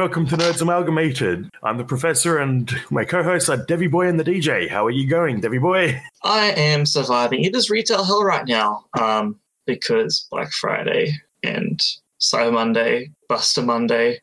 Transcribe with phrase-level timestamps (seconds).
[0.00, 1.50] Welcome to Nerds Amalgamated.
[1.62, 4.66] I'm the professor and my co-hosts are Devi Boy and the DJ.
[4.66, 6.00] How are you going, Devi Boy?
[6.22, 7.44] I am surviving.
[7.44, 11.12] It is retail hell right now um, because Black Friday
[11.42, 11.78] and
[12.18, 14.22] Cyber Monday, Buster Monday.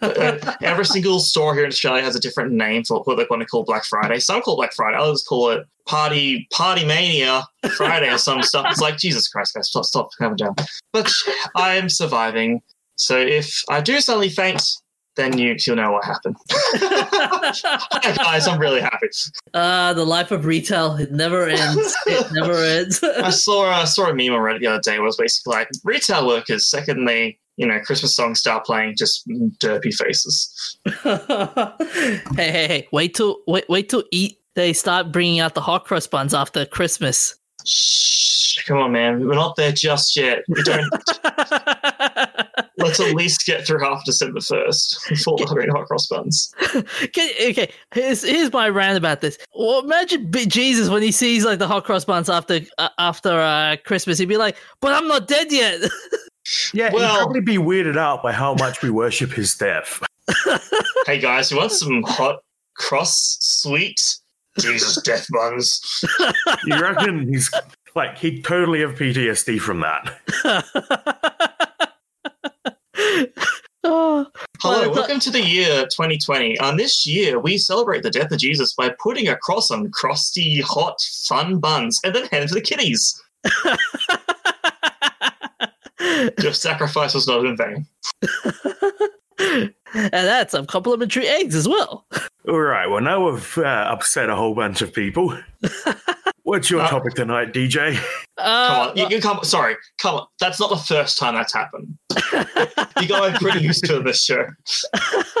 [0.00, 3.42] Uh, every single store here in Australia has a different name for what they want
[3.42, 4.20] to call Black Friday.
[4.20, 7.44] Some call it Black Friday, others call it Party Party Mania
[7.76, 8.66] Friday or some stuff.
[8.70, 10.54] It's like Jesus Christ, guys, stop, stop, calm down.
[10.92, 11.10] But
[11.56, 12.62] I am surviving.
[12.94, 14.62] So if I do suddenly faint,
[15.16, 16.36] then you you'll know what happened.
[16.50, 19.08] Hi guys, I'm really happy.
[19.54, 20.96] Ah, the life of retail.
[20.96, 21.96] It never ends.
[22.06, 23.02] It never ends.
[23.02, 24.96] I saw I saw a meme on Reddit the other day.
[24.96, 26.68] It was basically like retail workers.
[26.68, 30.78] Second, they you know Christmas songs start playing, just derpy faces.
[32.36, 32.88] hey, hey, hey!
[32.92, 34.38] Wait till wait wait till eat.
[34.54, 37.36] They start bringing out the hot cross buns after Christmas.
[37.64, 39.26] Shh, come on, man.
[39.26, 40.42] We're not there just yet.
[40.48, 40.90] We don't.
[42.78, 46.54] Let's at least get through half December first before we're hot cross buns.
[47.02, 47.70] okay, okay.
[47.92, 49.38] Here's here's my rant about this.
[49.54, 53.76] Well, imagine Jesus when he sees like the hot cross buns after uh, after uh,
[53.84, 55.80] Christmas, he'd be like, "But I'm not dead yet."
[56.74, 60.02] Yeah, Well- he'd probably be weirded out by how much we worship his death.
[61.06, 62.40] Hey guys, you want some hot
[62.76, 64.00] cross sweet
[64.58, 66.04] Jesus death buns?
[66.64, 67.48] You reckon he's
[67.94, 71.51] like he'd totally have PTSD from that?
[72.94, 74.26] Oh,
[74.60, 76.58] Hello, Well, welcome to the year 2020.
[76.58, 80.60] On this year, we celebrate the death of Jesus by putting a cross on crusty,
[80.60, 83.20] hot, fun buns and then hand it to the kiddies.
[86.42, 87.86] Your sacrifice was not in vain.
[89.38, 92.06] and that's some complimentary eggs as well.
[92.48, 95.36] All right, well now we've uh, upset a whole bunch of people.
[96.44, 97.94] What's your Uh, topic tonight, DJ?
[97.94, 98.04] Come
[98.38, 99.38] Uh, on, you can come.
[99.44, 100.26] Sorry, come on.
[100.40, 101.96] That's not the first time that's happened.
[103.00, 104.44] you guys are pretty used to this show.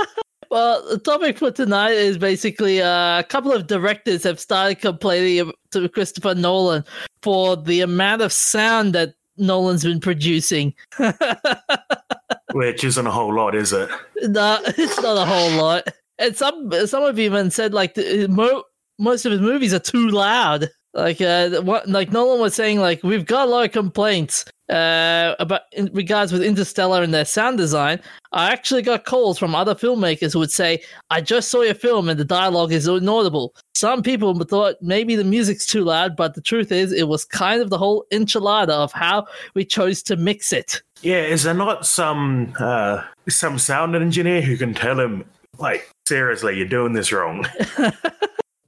[0.50, 5.50] Well, the topic for tonight is basically uh, a couple of directors have started complaining
[5.70, 6.84] to Christopher Nolan
[7.22, 10.74] for the amount of sound that Nolan's been producing.
[12.52, 13.88] Which isn't a whole lot, is it?
[14.24, 15.84] no, it's not a whole lot.
[16.18, 18.64] And some some have even said like the, mo-
[18.98, 20.68] most of his movies are too loud.
[20.94, 25.34] Like uh, what like Nolan was saying, like we've got a lot of complaints uh,
[25.38, 27.98] about in regards with Interstellar and their sound design.
[28.32, 32.10] I actually got calls from other filmmakers who would say, "I just saw your film
[32.10, 36.42] and the dialogue is inaudible." Some people thought maybe the music's too loud, but the
[36.42, 40.52] truth is, it was kind of the whole enchilada of how we chose to mix
[40.52, 40.82] it.
[41.00, 45.24] Yeah, is there not some uh, some sound engineer who can tell him,
[45.58, 47.46] like, seriously, you're doing this wrong?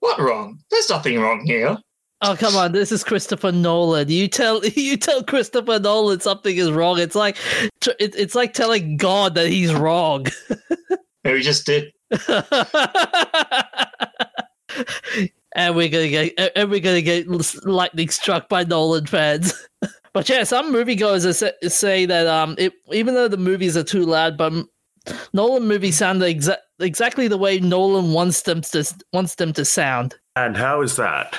[0.05, 0.59] What wrong?
[0.71, 1.79] There's nothing wrong here.
[2.27, 2.73] Oh come on!
[2.73, 4.09] This is Christopher Nolan.
[4.09, 6.99] You tell you tell Christopher Nolan something is wrong.
[6.99, 7.37] It's like
[8.01, 10.25] it's like telling God that he's wrong.
[11.25, 11.93] Maybe we just did.
[15.55, 17.27] and we're gonna get and we're gonna get
[17.67, 19.53] lightning struck by Nolan fans.
[20.15, 23.85] but yeah, some moviegoers are sa- say that um, it, even though the movies are
[23.85, 24.51] too loud, but
[25.35, 30.15] Nolan movies sound exa- exactly the way Nolan wants them to wants them to sound.
[30.37, 31.39] And how is that?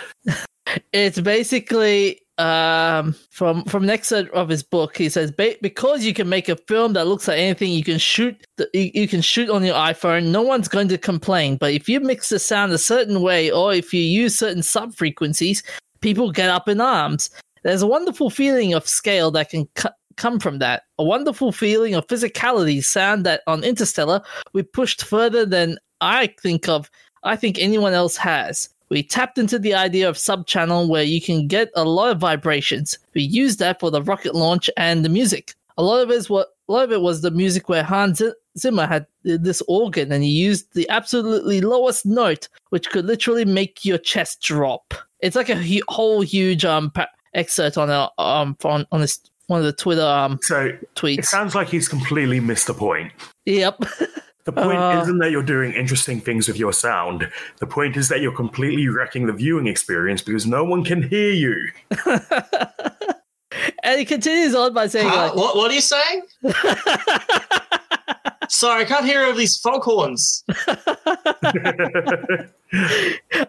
[0.93, 4.97] It's basically um, from from excerpt of his book.
[4.97, 7.97] He says, "Ba- "Because you can make a film that looks like anything, you can
[7.97, 8.45] shoot.
[8.57, 10.31] The, you, you can shoot on your iPhone.
[10.31, 11.57] No one's going to complain.
[11.57, 14.95] But if you mix the sound a certain way, or if you use certain sub
[14.95, 15.63] frequencies,
[16.01, 17.29] people get up in arms.
[17.63, 20.83] There's a wonderful feeling of scale that can cu- come from that.
[20.99, 24.21] A wonderful feeling of physicality, sound that on Interstellar
[24.53, 26.89] we pushed further than I think of.
[27.23, 31.47] I think anyone else has." We tapped into the idea of subchannel where you can
[31.47, 32.97] get a lot of vibrations.
[33.13, 35.53] We used that for the rocket launch and the music.
[35.77, 38.21] A lot of it is what a lot of it was the music where Hans
[38.57, 43.83] Zimmer had this organ and he used the absolutely lowest note, which could literally make
[43.83, 44.93] your chest drop.
[45.19, 49.19] It's like a hu- whole huge um pa- excerpt on a um on on this
[49.47, 51.25] one of the Twitter um So it tweets.
[51.25, 53.11] sounds like he's completely missed the point.
[53.45, 53.83] Yep.
[54.45, 54.99] The point Uh.
[55.01, 57.29] isn't that you're doing interesting things with your sound.
[57.59, 61.31] The point is that you're completely wrecking the viewing experience because no one can hear
[61.31, 61.55] you.
[63.83, 65.27] and he continues on by saying Huh?
[65.27, 66.21] like, what, what are you saying?
[68.49, 70.43] Sorry, I can't hear over these foghorns.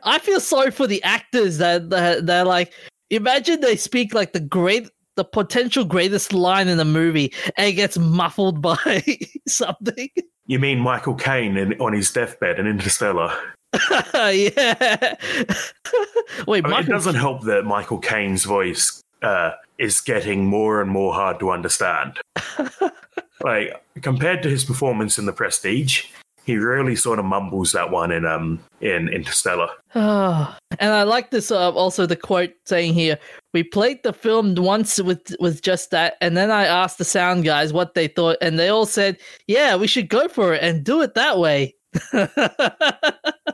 [0.03, 2.73] I feel sorry for the actors that that they're like.
[3.11, 7.73] Imagine they speak like the great, the potential greatest line in the movie, and it
[7.73, 9.03] gets muffled by
[9.49, 10.09] something.
[10.47, 13.33] you mean Michael Caine in, on his deathbed in Interstellar?
[14.15, 15.15] yeah.
[16.47, 20.91] Wait, I mean, it doesn't help that Michael Caine's voice uh, is getting more and
[20.91, 22.19] more hard to understand.
[23.43, 26.07] like compared to his performance in The Prestige,
[26.47, 29.69] he really sort of mumbles that one in um in Interstellar.
[29.95, 31.51] Ah, and I like this.
[31.51, 33.19] Uh, also, the quote saying here:
[33.53, 37.45] "We played the film once with with just that, and then I asked the sound
[37.45, 40.85] guys what they thought, and they all said, "Yeah, we should go for it and
[40.85, 41.75] do it that way."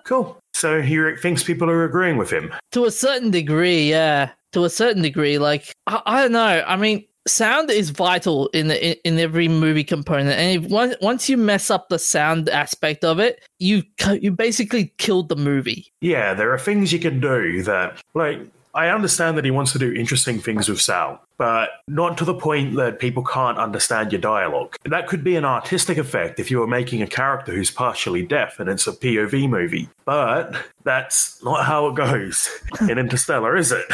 [0.05, 0.39] Cool.
[0.55, 2.53] So he thinks people are agreeing with him.
[2.73, 4.31] to a certain degree, yeah.
[4.53, 6.65] To a certain degree, like I, I don't know.
[6.67, 11.29] I mean, sound is vital in the, in, every movie component, and if once once
[11.29, 13.83] you mess up the sound aspect of it, you
[14.21, 15.93] you basically killed the movie.
[16.01, 18.41] Yeah, there are things you can do that, like,
[18.75, 22.35] I understand that he wants to do interesting things with sound, but not to the
[22.35, 24.77] point that people can't understand your dialogue.
[24.85, 28.59] That could be an artistic effect if you were making a character who's partially deaf
[28.61, 32.49] and it's a POV movie, but that's not how it goes
[32.89, 33.85] in Interstellar, is it?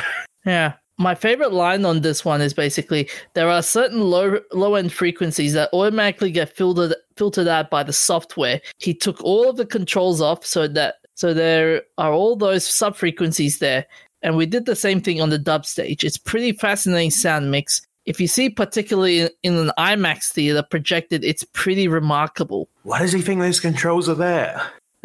[0.47, 0.75] Yeah.
[0.99, 5.53] My favorite line on this one is basically there are certain low low end frequencies
[5.53, 8.61] that automatically get filtered filtered out by the software.
[8.79, 12.97] He took all of the controls off so that so there are all those sub
[12.97, 13.87] frequencies there.
[14.23, 16.03] And we did the same thing on the dub stage.
[16.03, 17.83] It's pretty fascinating sound mix.
[18.05, 22.69] If you see particularly in, an IMAX theater projected, it's pretty remarkable.
[22.83, 24.61] Why does he think those controls are there?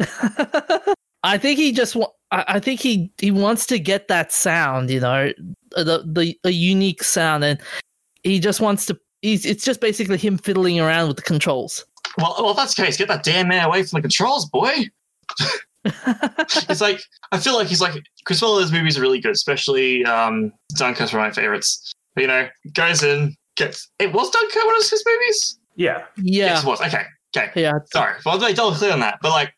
[1.22, 5.00] I think he just wa- I think he he wants to get that sound, you
[5.00, 5.32] know,
[5.82, 7.60] the the a unique sound, and
[8.22, 8.98] he just wants to.
[9.22, 11.84] He's it's just basically him fiddling around with the controls.
[12.18, 14.88] Well, well, if that's the case, get that damn man away from the controls, boy.
[15.84, 17.00] it's like
[17.32, 21.24] I feel like he's like Chris Miller's movies are really good, especially um, Dunkirk's one
[21.24, 21.92] of my favorites.
[22.14, 25.58] But, you know, goes in, gets it was Dunkirk one of his movies.
[25.76, 26.04] Yeah.
[26.16, 26.80] Yeah, Yes, it was.
[26.80, 27.04] Okay,
[27.36, 27.50] okay.
[27.60, 29.18] yeah, Sorry, well, they double clear on that.
[29.20, 29.52] But like,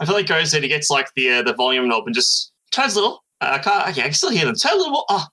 [0.00, 2.52] I feel like goes in, he gets like the uh, the volume knob and just
[2.70, 3.24] turns a little.
[3.42, 3.88] Uh, I can't.
[3.88, 4.54] Okay, I can still hear them.
[4.54, 5.04] Turn a little more.
[5.08, 5.26] Oh,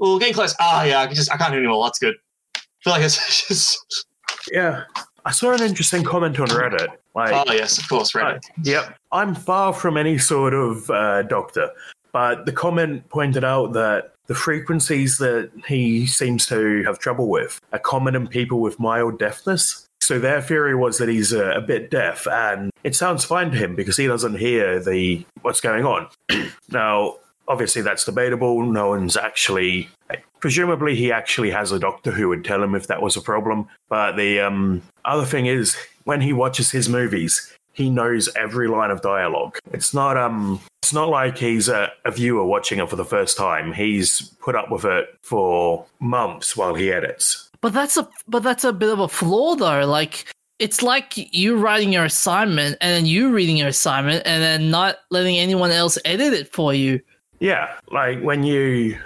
[0.00, 0.54] oh, getting close.
[0.58, 1.00] Ah, yeah.
[1.00, 1.84] I can just I can't hear anymore.
[1.84, 2.14] That's good.
[2.56, 4.06] I feel like it's just.
[4.50, 4.84] Yeah.
[5.26, 6.88] I saw an interesting comment on Reddit.
[7.14, 8.12] Like, Oh yes, of course.
[8.12, 8.36] Reddit.
[8.36, 8.96] Uh, yep.
[9.12, 11.70] I'm far from any sort of uh, doctor,
[12.12, 17.60] but the comment pointed out that the frequencies that he seems to have trouble with
[17.72, 19.86] are common in people with mild deafness.
[20.00, 23.56] So their theory was that he's a, a bit deaf, and it sounds fine to
[23.58, 26.08] him because he doesn't hear the what's going on.
[26.70, 27.16] now,
[27.50, 28.62] obviously, that's debatable.
[28.62, 29.88] No one's actually.
[30.40, 33.68] Presumably, he actually has a doctor who would tell him if that was a problem.
[33.90, 38.90] But the um, other thing is, when he watches his movies, he knows every line
[38.90, 39.58] of dialogue.
[39.72, 43.36] It's not um it's not like he's a, a viewer watching it for the first
[43.36, 43.72] time.
[43.72, 47.48] He's put up with it for months while he edits.
[47.60, 49.86] but that's a but that's a bit of a flaw though.
[49.86, 50.26] Like
[50.58, 54.96] it's like you writing your assignment and then you reading your assignment and then not
[55.10, 57.00] letting anyone else edit it for you.
[57.40, 58.98] Yeah, like when you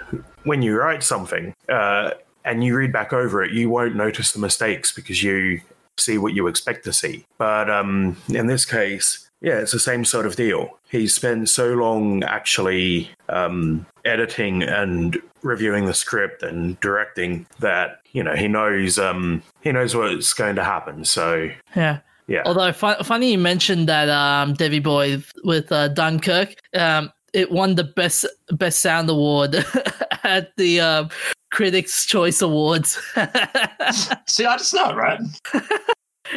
[0.43, 2.11] when you write something uh,
[2.43, 5.61] and you read back over it, you won't notice the mistakes because you
[5.97, 7.25] see what you expect to see.
[7.37, 10.77] But um, in this case, yeah, it's the same sort of deal.
[10.89, 18.23] He spent so long actually um, editing and reviewing the script and directing that you
[18.23, 21.05] know he knows um, he knows what's going to happen.
[21.05, 21.99] So Yeah.
[22.27, 27.51] yeah, Although fu- funny you mentioned that um, Debbie Boy with uh, Dunkirk, um, it
[27.51, 29.55] won the best best sound award
[30.23, 31.07] at the uh,
[31.51, 32.93] Critics' Choice Awards.
[34.25, 35.19] See, I just know it, right?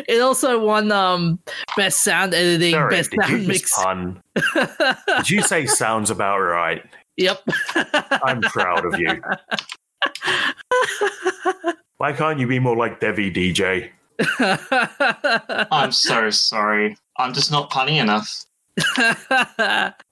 [0.08, 1.38] it also won um,
[1.76, 3.76] best sound editing, sorry, best did you sound just mix.
[3.76, 4.22] pun?
[5.18, 6.84] Did you say sounds about right?
[7.16, 7.42] yep.
[8.22, 9.20] I'm proud of you.
[11.96, 13.90] Why can't you be more like Devi DJ?
[15.72, 16.96] I'm so sorry.
[17.16, 18.44] I'm just not punny enough.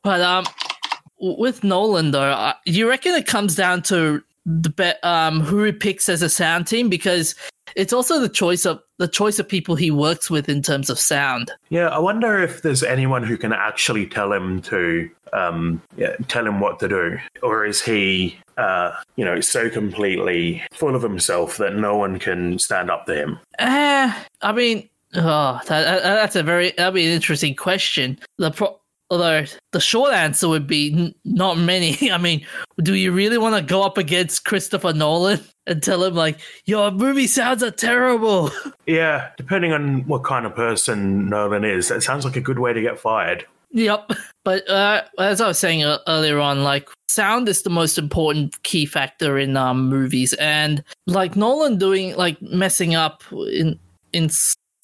[0.03, 0.76] but um, w-
[1.21, 5.73] with Nolan though, uh, you reckon it comes down to the be- um who he
[5.73, 7.35] picks as a sound team because
[7.75, 10.99] it's also the choice of the choice of people he works with in terms of
[11.01, 11.51] sound.
[11.69, 16.47] Yeah, I wonder if there's anyone who can actually tell him to um, yeah, tell
[16.47, 21.57] him what to do, or is he, uh, you know, so completely full of himself
[21.59, 23.39] that no one can stand up to him?
[23.59, 28.19] Eh, I mean, oh, that, that- that's a very that'd be an interesting question.
[28.39, 28.79] The pro-
[29.11, 32.11] although the short answer would be n- not many.
[32.13, 32.47] I mean,
[32.83, 36.91] do you really want to go up against Christopher Nolan and tell him like your
[36.91, 38.51] movie sounds are terrible?
[38.87, 42.73] Yeah, depending on what kind of person Nolan is, that sounds like a good way
[42.73, 43.45] to get fired.
[43.73, 44.13] Yep.
[44.45, 48.63] But uh, as I was saying uh, earlier on, like sound is the most important
[48.63, 53.77] key factor in um, movies, and like Nolan doing like messing up in
[54.13, 54.31] in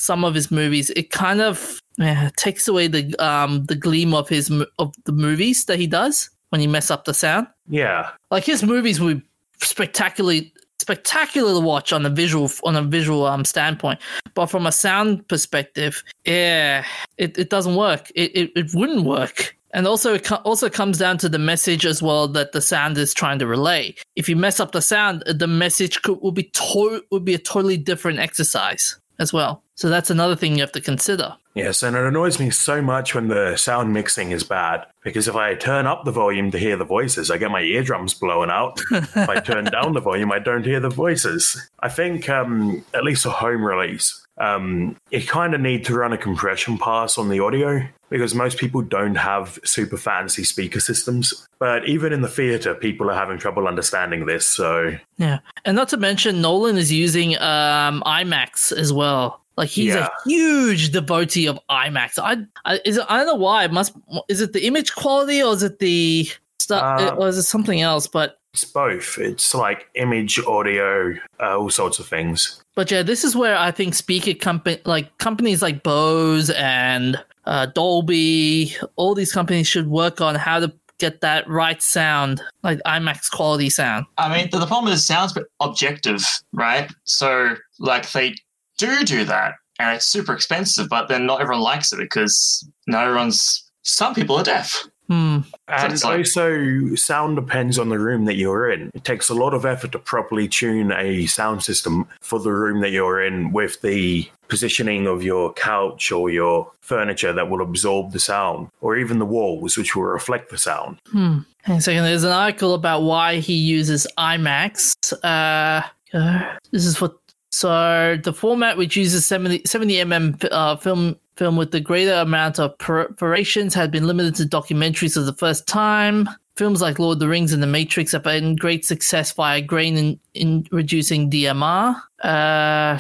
[0.01, 4.29] some of his movies, it kind of yeah, takes away the um the gleam of
[4.29, 7.47] his of the movies that he does when you mess up the sound.
[7.69, 9.21] Yeah, Like his movies were
[9.61, 14.01] spectacularly spectacular to watch on a visual on a visual um standpoint.
[14.35, 16.85] But from a sound perspective, yeah,
[17.19, 18.11] it, it doesn't work.
[18.15, 19.57] It, it it wouldn't work.
[19.75, 22.99] And also, it co- also comes down to the message as well that the sound
[22.99, 23.95] is trying to relay.
[24.17, 27.39] If you mess up the sound, the message could will be to- would be a
[27.39, 29.63] totally different exercise as well.
[29.75, 31.37] So that's another thing you have to consider.
[31.55, 35.37] Yes, and it annoys me so much when the sound mixing is bad because if
[35.37, 38.81] I turn up the volume to hear the voices, I get my eardrums blowing out.
[38.91, 41.71] if I turn down the volume, I don't hear the voices.
[41.81, 46.13] I think, um, at least a home release, um, you kind of need to run
[46.13, 51.49] a compression pass on the audio because most people don't have super fancy speaker systems.
[51.59, 54.47] But even in the theater, people are having trouble understanding this.
[54.47, 59.41] So Yeah, and not to mention Nolan is using um, IMAX as well.
[59.57, 60.07] Like he's Yeah.
[60.07, 62.19] a huge devotee of IMAX.
[62.19, 63.65] I, I is it, I don't know why.
[63.65, 63.95] It must
[64.29, 66.29] is it the image quality or is it the
[66.61, 68.07] stuff Uh, or is it something else?
[68.07, 69.19] But it's both.
[69.19, 72.61] It's like image, audio, uh, all sorts of things.
[72.75, 77.67] but yeah, this is where I think speaker company like companies like Bose and uh,
[77.67, 83.31] Dolby, all these companies should work on how to get that right sound, like IMAX
[83.31, 84.07] quality sound.
[84.19, 86.23] I mean, the, problem is sounds objective,
[86.53, 86.91] right?
[87.05, 88.35] So, like, they
[88.79, 93.05] do do that, and it's super expensive, but then not everyone likes it because not
[93.07, 93.69] everyone's.
[93.83, 94.87] Some people are deaf.
[95.13, 95.39] Hmm.
[95.69, 98.91] And it's like- also, sound depends on the room that you're in.
[98.95, 102.81] It takes a lot of effort to properly tune a sound system for the room
[102.81, 108.13] that you're in with the positioning of your couch or your furniture that will absorb
[108.13, 110.99] the sound, or even the walls, which will reflect the sound.
[111.11, 111.39] Hmm.
[111.63, 112.05] Hang on a second.
[112.05, 114.95] There's an article about why he uses IMAX.
[115.23, 115.83] Uh,
[116.17, 117.15] uh, this is for
[117.51, 122.59] so the format which uses 70, 70 mm uh, film film with the greater amount
[122.59, 126.29] of perforations had been limited to documentaries for the first time.
[126.57, 129.97] Films like Lord of the Rings and The Matrix have been great success via grain
[129.97, 132.01] in, in reducing DMR.
[132.23, 132.99] Uh,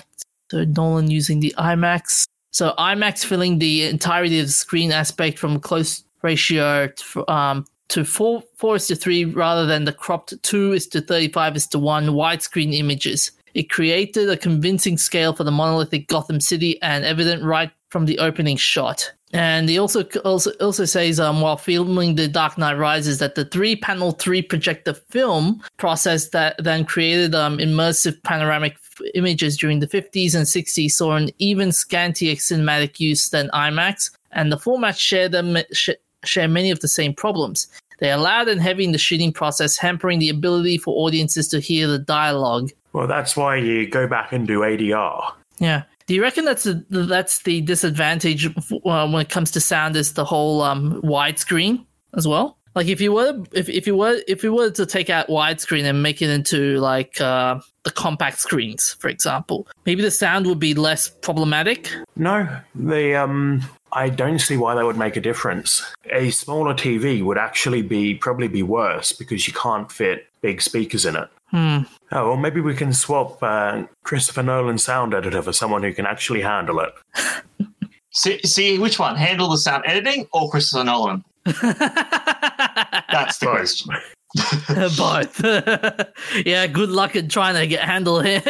[0.51, 2.27] so Nolan using the IMAX.
[2.51, 8.05] So IMAX filling the entirety of the screen aspect from close ratio to, um, to
[8.05, 11.67] four four is to three rather than the cropped two is to thirty five is
[11.69, 13.33] to one widescreen images.
[13.55, 18.19] It created a convincing scale for the monolithic Gotham City and evident right from the
[18.19, 19.13] opening shot.
[19.35, 23.45] And he also also also says um, while filming The Dark Knight Rises that the
[23.45, 29.81] three panel three projector film process that then created um, immersive panoramic f- images during
[29.81, 34.99] the 50s and 60s saw an even scantier cinematic use than IMAX, and the formats
[34.99, 37.69] share them sh- share many of the same problems.
[38.01, 41.61] They are loud and heavy in the shooting process, hampering the ability for audiences to
[41.61, 42.71] hear the dialogue.
[42.93, 45.33] Well, that's why you go back and do ADR.
[45.59, 45.85] Yeah.
[46.13, 50.13] Do you reckon that's the that's the disadvantage uh, when it comes to sound is
[50.13, 52.59] the whole um, widescreen as well?
[52.75, 55.85] Like if you were if, if you were if you were to take out widescreen
[55.85, 60.59] and make it into like uh, the compact screens, for example, maybe the sound would
[60.59, 61.91] be less problematic.
[62.15, 65.83] No, the um, I don't see why that would make a difference.
[66.11, 71.07] A smaller TV would actually be probably be worse because you can't fit big speakers
[71.07, 71.31] in it.
[71.53, 71.81] Hmm.
[72.11, 76.07] Oh, well, maybe we can swap uh, Christopher Nolan sound editor for someone who can
[76.07, 76.93] actually handle it.
[78.15, 79.17] See, see which one?
[79.17, 81.25] Handle the sound editing or Christopher Nolan?
[81.47, 83.57] That's the Both.
[83.57, 83.95] question.
[84.99, 86.47] Both.
[86.47, 86.67] yeah.
[86.67, 88.43] Good luck in trying to get handle him.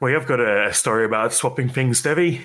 [0.00, 2.42] Well, you've got a story about swapping things, Debbie.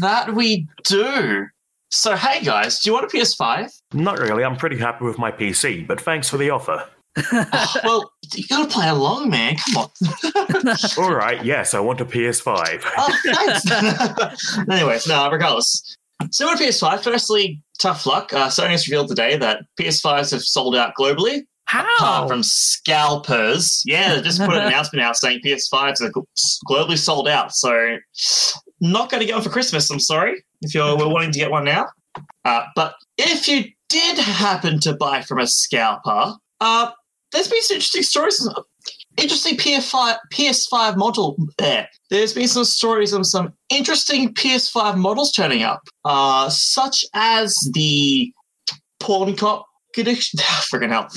[0.00, 1.46] That we do.
[1.90, 3.72] So, hey guys, do you want a PS5?
[3.92, 4.44] Not really.
[4.44, 6.84] I'm pretty happy with my PC, but thanks for the offer.
[7.32, 9.56] Oh, well, you gotta play along, man.
[9.56, 10.76] Come on.
[10.98, 12.82] All right, yes, I want a PS5.
[12.96, 14.58] oh, thanks.
[14.70, 15.96] Anyways, no, regardless.
[16.30, 18.32] So, on PS5, firstly, tough luck.
[18.32, 21.86] Uh, Sony has revealed today that PS5s have sold out globally, How?
[21.96, 23.82] apart from scalpers.
[23.86, 26.12] Yeah, they just put an announcement out saying PS5s are
[26.68, 27.52] globally sold out.
[27.54, 27.96] So,
[28.80, 29.90] not going to get one for Christmas.
[29.90, 31.86] I'm sorry if you're we're wanting to get one now.
[32.44, 36.90] Uh, but if you did happen to buy from a scalper, uh,
[37.32, 38.48] there's been some interesting stories.
[39.16, 41.88] Interesting PS5 PS5 model there.
[42.10, 48.32] There's been some stories of some interesting PS5 models turning up, uh, such as the
[49.00, 50.38] Porn Cop connection.
[50.70, 51.08] Freaking hell!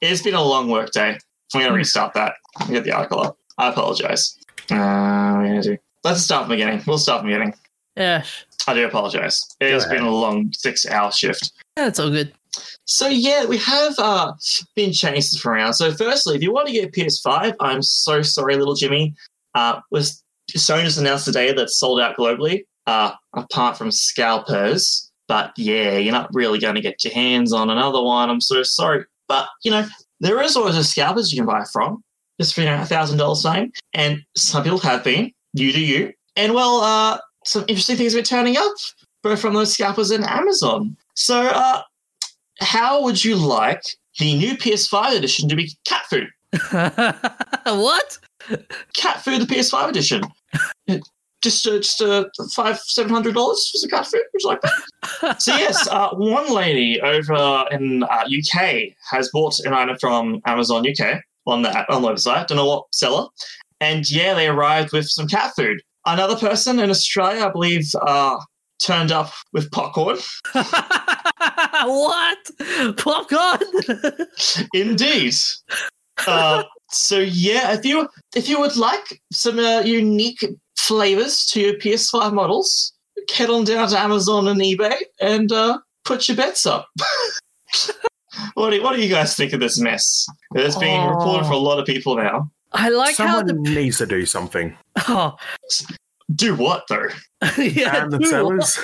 [0.00, 1.18] It's been a long work day.
[1.54, 2.34] I'm gonna restart that.
[2.60, 3.36] Let me get the article up.
[3.58, 4.36] I apologize.
[4.70, 5.76] Uh, what are gonna do?
[6.04, 6.82] Let's start from the beginning.
[6.86, 7.54] We'll start from the beginning.
[7.96, 8.24] Yeah.
[8.66, 9.44] I do apologize.
[9.60, 9.98] It Go has ahead.
[9.98, 11.52] been a long six-hour shift.
[11.76, 12.32] Yeah, it's all good.
[12.84, 14.32] So yeah, we have uh,
[14.74, 15.74] been changing stuff around.
[15.74, 19.14] So firstly, if you want to get a PS5, I'm so sorry, little Jimmy.
[19.54, 25.10] Uh, was Sony just announced today that sold out globally, uh, apart from scalpers.
[25.28, 28.28] But yeah, you're not really going to get your hands on another one.
[28.28, 29.86] I'm so sorry, but you know
[30.20, 32.02] there is always a scalpers you can buy from.
[32.40, 33.72] just for a thousand dollars something.
[33.94, 35.32] And some people have been.
[35.52, 36.12] You do you.
[36.36, 38.72] And well, uh, some interesting things have been turning up,
[39.22, 40.96] both from those scalpers and Amazon.
[41.14, 41.82] So, uh,
[42.62, 43.82] how would you like
[44.18, 46.28] the new PS5 edition to be cat food?
[47.64, 48.18] what?
[48.94, 50.22] Cat food, the PS5 edition.
[51.42, 55.42] Just, uh, just uh, five, seven hundred dollars for the cat food, which like that.
[55.42, 60.86] So yes, uh, one lady over in uh, UK has bought an item from Amazon
[60.88, 62.46] UK on the on the website.
[62.46, 63.26] Don't know what seller,
[63.80, 65.82] and yeah, they arrived with some cat food.
[66.06, 68.36] Another person in Australia, I believe, uh,
[68.84, 70.18] turned up with popcorn.
[71.84, 72.38] what?
[72.96, 73.60] Popcorn?
[74.74, 75.34] Indeed.
[76.26, 80.44] Uh, so yeah, if you if you would like some uh, unique
[80.76, 82.92] flavors to your PS5 models,
[83.34, 86.88] head on down to Amazon and eBay and uh, put your bets up.
[88.54, 90.26] what do what do you guys think of this mess?
[90.54, 91.08] It's being Oh.
[91.10, 92.50] reported for a lot of people now.
[92.72, 94.74] I like Someone how the needs to do something.
[95.08, 95.36] oh,
[96.34, 97.08] Do what though?
[97.58, 98.78] yeah, and the sellers.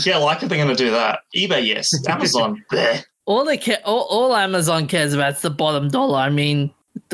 [0.06, 1.20] yeah, like if they're going to do that.
[1.36, 1.92] eBay, yes.
[2.08, 3.04] Amazon, bleh.
[3.26, 6.18] all they care, all, all Amazon cares about is the bottom dollar.
[6.18, 6.70] I mean,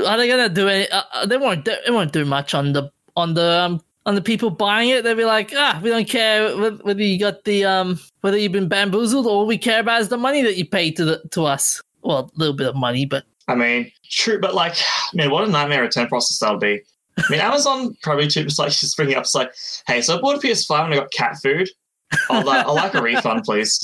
[0.06, 0.88] are they gonna do any?
[0.90, 1.64] Uh, uh, they won't.
[1.64, 5.04] do- They won't do much on the on the um, on the people buying it.
[5.04, 8.68] They'll be like, ah, we don't care whether you got the um whether you've been
[8.68, 9.26] bamboozled.
[9.26, 11.82] All we care about is the money that you paid to the to us.
[12.02, 14.76] Well, a little bit of money, but I mean, true, but like,
[15.14, 16.80] man, what a nightmare return process that'll be.
[17.20, 19.52] I mean, Amazon probably too just like just bringing up, it's like,
[19.86, 21.68] hey, so I bought a PS5 and I got cat food.
[22.28, 23.78] I'll, like, I'll like a refund, please.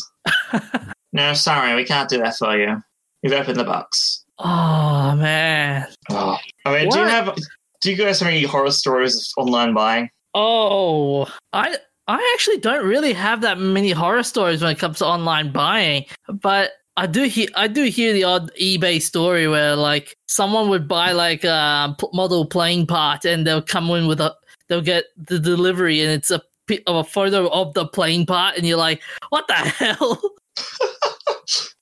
[1.12, 2.82] no, sorry, we can't do that for you.
[3.22, 4.24] You've opened the box.
[4.38, 6.36] oh man, Oh.
[6.64, 7.36] I mean, do you have?
[7.82, 10.10] Do you guys have any horror stories of online buying?
[10.34, 11.76] oh, I
[12.08, 16.04] I actually don't really have that many horror stories when it comes to online buying,
[16.28, 16.70] but.
[16.96, 21.12] I do hear I do hear the odd eBay story where like someone would buy
[21.12, 24.34] like a p- model plane part and they'll come in with a
[24.68, 26.40] they'll get the delivery and it's a
[26.86, 30.20] of a photo of the plane part and you're like what the hell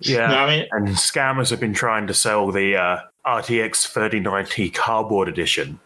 [0.00, 0.28] Yeah.
[0.28, 5.28] No, I mean, And scammers have been trying to sell the uh, RTX 3090 cardboard
[5.28, 5.78] edition.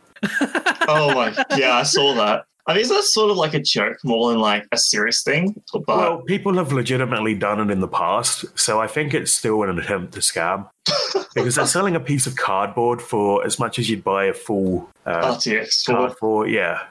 [0.89, 2.45] oh my, yeah, I saw that.
[2.67, 5.61] I mean, is that sort of like a joke more than like a serious thing?
[5.73, 9.63] But well, people have legitimately done it in the past, so I think it's still
[9.65, 10.69] an attempt to scam.
[11.35, 14.89] because they're selling a piece of cardboard for as much as you'd buy a full
[15.07, 16.47] uh, RTX card for.
[16.47, 16.83] Yeah.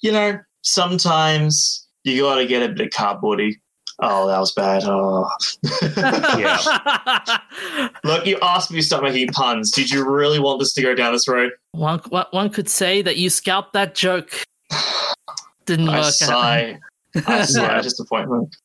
[0.00, 3.54] you know, sometimes you got to get a bit of cardboardy.
[4.00, 4.82] Oh, that was bad.
[4.84, 5.28] Oh.
[8.04, 9.70] Look, you asked me to stop making puns.
[9.70, 11.52] Did you really want this to go down this road?
[11.72, 14.44] one one one could say that you scalped that joke
[15.66, 16.78] didn't I work out sigh.
[17.26, 17.82] I sigh Yeah.
[17.82, 18.56] disappointment.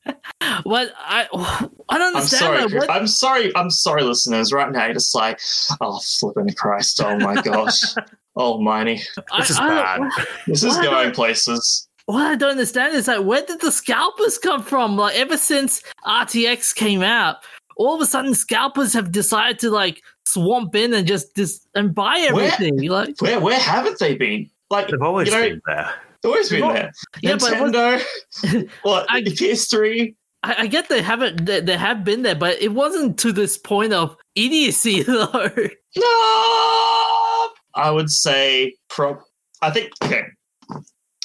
[0.64, 1.28] what I
[1.90, 2.58] I don't I'm understand sorry.
[2.68, 2.74] that.
[2.74, 3.56] What- I'm sorry.
[3.56, 4.52] I'm sorry, listeners.
[4.54, 5.40] Right now, you're just like,
[5.82, 7.02] oh, flipping Christ.
[7.04, 7.80] Oh my gosh.
[8.40, 9.02] Oh, Almighty.
[9.32, 9.98] I- This is I bad.
[9.98, 10.14] don't-
[10.46, 11.88] This is Why going places.
[12.06, 14.96] what I don't understand is like, where did the scalpers come from?
[14.96, 17.38] Like ever since RTX came out,
[17.78, 21.96] all of a sudden scalpers have decided to like swamp in and just just and
[21.96, 22.88] buy Where- everything.
[22.88, 24.52] Like Where where haven't they been?
[24.70, 25.94] Like, They've always you know, been there.
[26.22, 26.92] they've always been there.
[27.22, 30.16] yeah, but what- Nintendo, what, I- PS3?
[30.44, 33.58] I, I get they haven't they, they have been there, but it wasn't to this
[33.58, 35.50] point of idiocy though.
[35.96, 37.50] No!
[37.76, 39.20] I would say, pro-
[39.62, 40.24] I think, okay.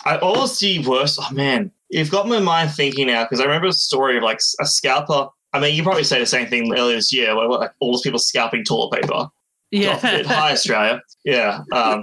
[0.04, 1.18] I always see worse.
[1.20, 4.40] Oh man, you've got my mind thinking now because I remember a story of like
[4.60, 5.28] a scalper.
[5.52, 8.00] I mean, you probably say the same thing earlier this year where like all those
[8.02, 9.28] people scalping toilet paper.
[9.70, 9.98] Yeah.
[9.98, 11.00] Hi, Australia.
[11.24, 11.60] Yeah.
[11.72, 12.02] Um,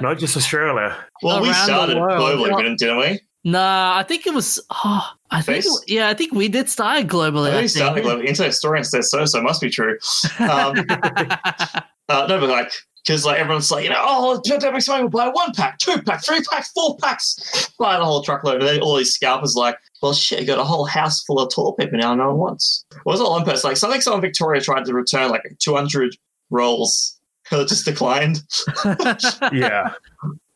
[0.00, 0.96] Not just Australia.
[1.22, 3.20] well, we Around the started globally, didn't, didn't we?
[3.44, 4.58] Nah, I think it was.
[4.70, 5.64] Oh, I think.
[5.64, 7.52] It, yeah, I think we did start globally.
[7.52, 8.26] I I we started globally.
[8.26, 9.98] Internet historian says so, so it must be true.
[10.40, 10.74] Um,
[12.08, 12.70] Uh, no, but like,
[13.04, 16.22] because like everyone's like, you know, oh, pandemic somebody will buy one pack, two pack,
[16.24, 18.60] three packs, four packs, buy the whole truckload.
[18.60, 21.52] And then all these scalpers like, well, shit, you got a whole house full of
[21.52, 22.84] toilet paper now, no one wants.
[23.04, 23.76] What was it one person like?
[23.76, 26.14] Something someone in Victoria tried to return like 200
[26.50, 27.18] rolls.
[27.52, 28.42] It just declined.
[29.52, 29.92] Yeah.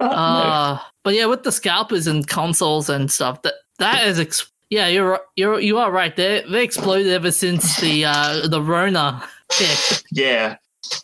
[0.01, 4.19] Uh, Uh, but yeah, with the scalpers and consoles and stuff, that that is.
[4.21, 6.15] Ex- yeah, you're you're you are right.
[6.15, 9.23] They they exploded ever since the uh the Rona
[9.55, 10.03] hit.
[10.13, 10.57] yeah.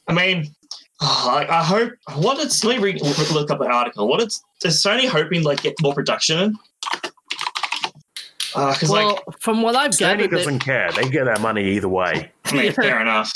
[0.08, 0.54] I mean,
[1.00, 1.92] oh, I, I hope.
[2.16, 4.06] What did let me read, look up the article?
[4.06, 6.58] What is, is Sony hoping like get more production in?
[8.54, 10.92] Because Well, like, from what I've Sony gathered, they, doesn't care.
[10.92, 12.30] They get their money either way.
[12.44, 13.32] I mean, fair enough.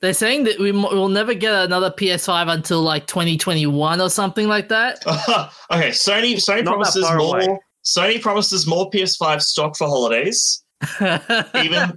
[0.00, 4.48] They're saying that we mo- will never get another PS5 until like 2021 or something
[4.48, 5.04] like that.
[5.70, 7.40] okay, Sony Sony Not promises more.
[7.40, 7.58] away.
[7.84, 10.62] Sony promises more PS5 stock for holidays.
[11.00, 11.92] Even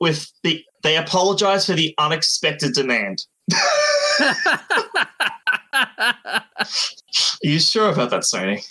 [0.00, 3.24] with the, they apologize for the unexpected demand.
[4.20, 4.34] Are
[7.42, 8.62] you sure about that, Sony?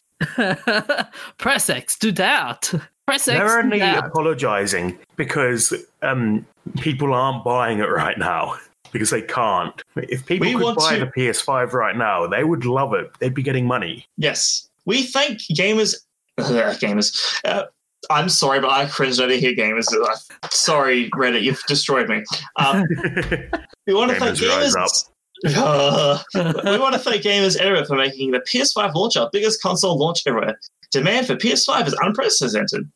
[1.38, 2.72] Press X to doubt.
[3.08, 4.06] Press X They're only doubt.
[4.08, 6.46] apologizing because um,
[6.82, 8.58] people aren't buying it right now
[8.92, 9.82] because they can't.
[9.96, 13.10] If people We could want buy to- the PS5 right now, they would love it.
[13.20, 14.06] They'd be getting money.
[14.18, 14.68] Yes.
[14.86, 15.96] We thank gamers.
[16.40, 17.40] gamers.
[17.46, 17.64] Uh,
[18.10, 19.88] I'm sorry, but I cringed when here, gamers.
[19.94, 20.16] Uh,
[20.50, 22.24] sorry, Reddit, you've destroyed me.
[22.58, 22.84] Um,
[23.88, 25.10] we want to thank Gamers rise gamers.
[25.56, 26.24] Uh,
[26.72, 30.24] we want to thank gamers everywhere for making the PS5 launch our biggest console launch
[30.26, 30.58] ever.
[30.92, 32.90] Demand for PS5 is unprecedented.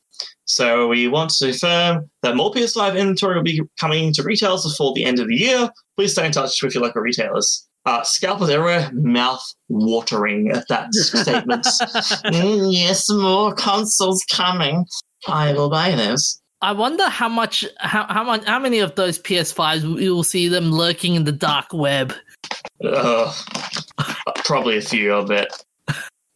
[0.52, 4.94] So we want to confirm that more PS5 inventory will be coming to retailers before
[4.94, 5.70] the end of the year.
[5.96, 7.66] Please stay in touch with your local retailers.
[7.86, 11.64] Uh, scalpers everywhere, mouth watering at that statement.
[11.64, 14.86] Mm, yes, more consoles coming.
[15.26, 16.42] I will buy those.
[16.62, 20.50] I wonder how much, how how much, how many of those PS5s we will see
[20.50, 22.14] them lurking in the dark web.
[22.84, 23.34] Uh,
[24.44, 25.50] probably a few, I'll bet.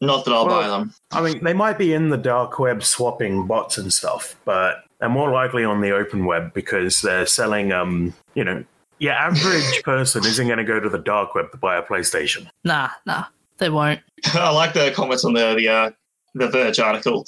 [0.01, 0.93] Not that I'll buy them.
[1.11, 5.09] I mean, they might be in the dark web swapping bots and stuff, but they're
[5.09, 8.63] more likely on the open web because they're selling, um, you know,
[8.99, 12.47] your average person isn't going to go to the dark web to buy a PlayStation.
[12.63, 13.25] Nah, nah,
[13.57, 14.01] they won't.
[14.33, 15.91] I like the comments on the the uh,
[16.33, 17.23] the Verge article.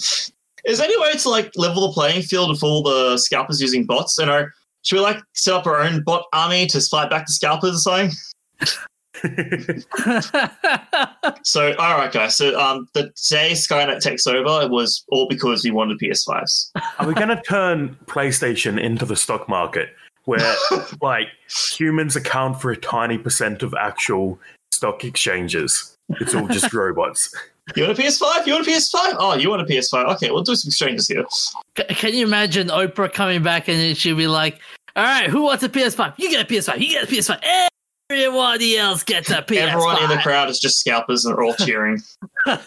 [0.65, 3.85] Is there any way to like level the playing field with all the scalpers using
[3.85, 4.17] bots?
[4.17, 4.45] You know,
[4.81, 7.79] should we like set up our own bot army to fight back the scalpers or
[7.79, 8.11] something?
[11.43, 12.37] So, all right, guys.
[12.37, 16.71] So, um, the day Skynet takes over it was all because we wanted PS5s.
[16.99, 19.89] Are we going to turn PlayStation into the stock market
[20.25, 20.55] where,
[21.01, 21.27] like,
[21.77, 24.39] humans account for a tiny percent of actual
[24.71, 25.95] stock exchanges?
[26.21, 27.33] It's all just robots.
[27.75, 28.45] You want a PS5?
[28.45, 29.15] You want a PS5?
[29.19, 30.15] Oh, you want a PS5?
[30.15, 31.25] Okay, we'll do some exchanges here.
[31.75, 34.59] Can you imagine Oprah coming back and she'll be like,
[34.95, 36.13] "All right, who wants a PS5?
[36.17, 36.79] You get a PS5.
[36.79, 37.67] You get a PS5.
[38.09, 41.55] Everybody else gets a PS5." Everyone in the crowd is just scalpers and they're all
[41.55, 42.01] cheering.
[42.45, 42.59] there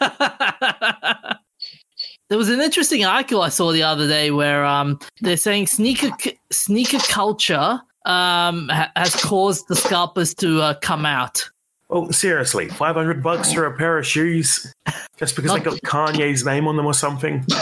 [2.38, 6.10] was an interesting article I saw the other day where um they're saying sneaker
[6.52, 11.48] sneaker culture um ha- has caused the scalpers to uh, come out.
[11.88, 14.72] Well, seriously, 500 bucks for a pair of shoes
[15.16, 17.44] just because they got Kanye's name on them or something?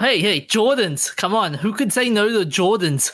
[0.00, 1.14] Hey, hey, Jordans!
[1.16, 3.12] Come on, who could say no to Jordans?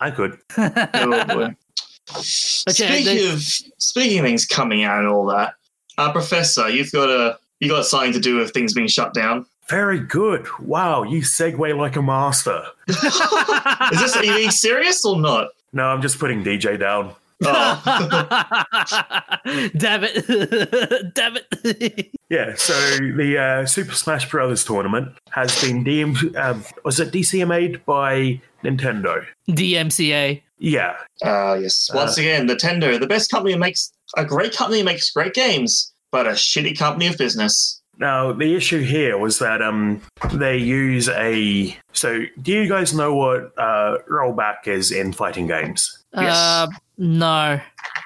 [0.00, 0.38] I could.
[0.56, 1.56] Oh, boy.
[2.06, 5.54] Speaking they- of speaking of things coming out and all that,
[5.98, 9.46] uh, Professor, you've got a you got something to do with things being shut down.
[9.68, 10.46] Very good.
[10.60, 12.64] Wow, you segue like a master.
[12.88, 15.48] Is this are you being serious or not?
[15.72, 17.14] No, I'm just putting DJ down.
[17.44, 17.82] Oh.
[19.76, 21.14] Damn it!
[21.14, 22.08] Damn it!
[22.32, 27.84] Yeah, so the uh, Super Smash Brothers tournament has been deemed, um, was it DCMA'd
[27.84, 29.24] by Nintendo?
[29.48, 30.42] DMCA.
[30.58, 30.94] Yeah,
[31.24, 31.90] Uh, yes.
[31.92, 35.92] Once again, Nintendo, the best company that makes a great company that makes great games,
[36.12, 37.80] but a shitty company of business.
[37.98, 40.00] Now, the issue here was that um,
[40.32, 41.76] they use a.
[41.92, 46.01] So, do you guys know what uh, rollback is in fighting games?
[46.14, 46.36] Yes.
[46.36, 46.66] Uh,
[46.98, 47.60] no.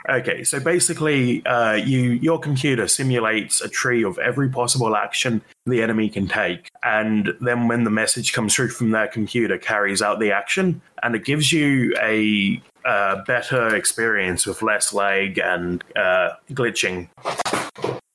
[0.09, 5.83] Okay, so basically, uh, you your computer simulates a tree of every possible action the
[5.83, 10.21] enemy can take, and then when the message comes through from their computer, carries out
[10.21, 16.31] the action, and it gives you a uh, better experience with less lag and uh,
[16.53, 17.09] glitching.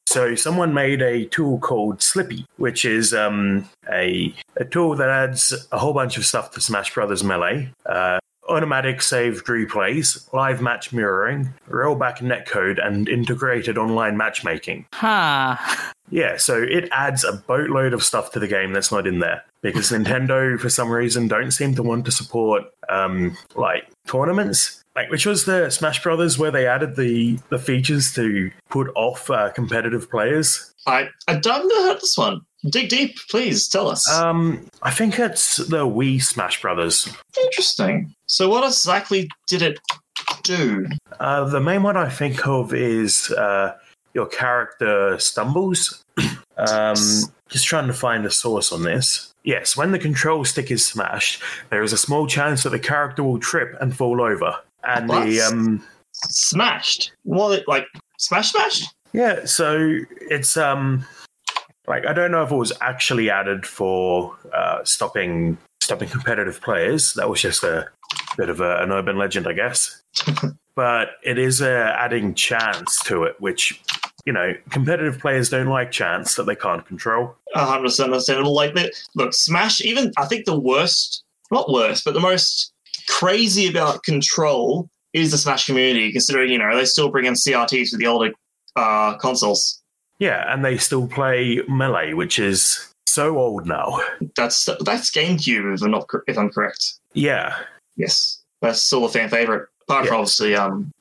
[0.08, 5.54] So someone made a tool called Slippi, which is um, a a tool that adds
[5.74, 7.74] a whole bunch of stuff to Smash Brothers Melee.
[7.86, 8.20] Uh,
[8.52, 14.86] automatic saved replays, live match mirroring, rollback netcode, and integrated online matchmaking.
[14.94, 15.58] Huh.
[16.10, 19.44] Yeah, so it adds a boatload of stuff to the game that's not in there
[19.62, 24.84] because Nintendo, for some reason, don't seem to want to support um, like tournaments.
[24.94, 29.30] Like, which was the Smash Brothers where they added the the features to put off
[29.30, 30.74] uh, competitive players.
[30.86, 32.42] I I don't know heard this one.
[32.70, 34.10] Dig deep, please tell us.
[34.12, 37.10] Um, I think it's the Wii Smash Brothers.
[37.44, 38.14] Interesting.
[38.28, 39.80] So, what exactly did it
[40.44, 40.88] do?
[41.20, 43.76] Uh, the main one I think of is uh,
[44.14, 46.04] your character stumbles.
[46.58, 46.96] um,
[47.50, 49.34] just trying to find a source on this.
[49.44, 53.24] Yes, when the control stick is smashed, there is a small chance that the character
[53.24, 54.56] will trip and fall over.
[54.84, 57.14] And the um, Smashed.
[57.24, 57.68] What?
[57.68, 58.94] Like smash, smashed?
[59.14, 59.98] yeah, so
[60.30, 61.06] it's um,
[61.92, 67.14] like I don't know if it was actually added for uh, stopping stopping competitive players.
[67.16, 67.90] That was just a
[68.38, 70.02] bit of a, an urban legend, I guess.
[70.76, 73.82] but it is uh, adding chance to it, which
[74.26, 77.36] you know competitive players don't like chance that they can't control.
[77.56, 78.56] A hundred percent understandable.
[78.56, 78.94] Like that.
[79.16, 79.82] Look, Smash.
[79.82, 82.72] Even I think the worst, not worst, but the most
[83.10, 87.90] crazy about control is the Smash community, considering you know they still bring in CRTs
[87.90, 88.32] for the older
[88.78, 89.81] uh, consoles.
[90.22, 94.00] Yeah, and they still play Melee, which is so old now.
[94.38, 96.94] That's that's GameCube, if I'm not if I'm correct.
[97.14, 97.58] Yeah,
[97.98, 99.68] Yes, that's still a fan favorite.
[99.84, 100.92] Apart from obviously, um,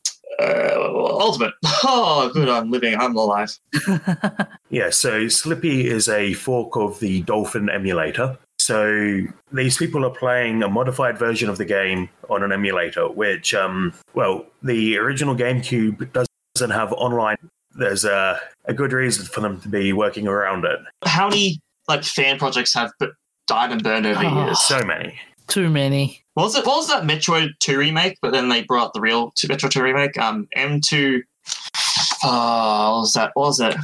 [0.40, 1.54] uh, Ultimate.
[1.82, 3.58] Oh, good, I'm living, I'm alive.
[4.70, 4.90] yeah.
[4.90, 8.38] So Slippi is a fork of the Dolphin emulator.
[8.58, 13.54] So these people are playing a modified version of the game on an emulator, which,
[13.54, 17.38] um, well, the original GameCube doesn't have online.
[17.74, 20.78] There's a, a good reason for them to be working around it.
[21.04, 23.08] How many like fan projects have b-
[23.46, 24.44] died and burned over the Oh.
[24.46, 24.58] years?
[24.60, 25.18] So many.
[25.48, 26.22] Too many.
[26.34, 26.66] What was it?
[26.66, 28.18] What was that Metroid Two remake?
[28.22, 30.16] But then they brought the real two, Metroid Two remake.
[30.18, 31.22] Um, M two.
[32.22, 33.30] Uh, what was that?
[33.34, 33.74] What was it?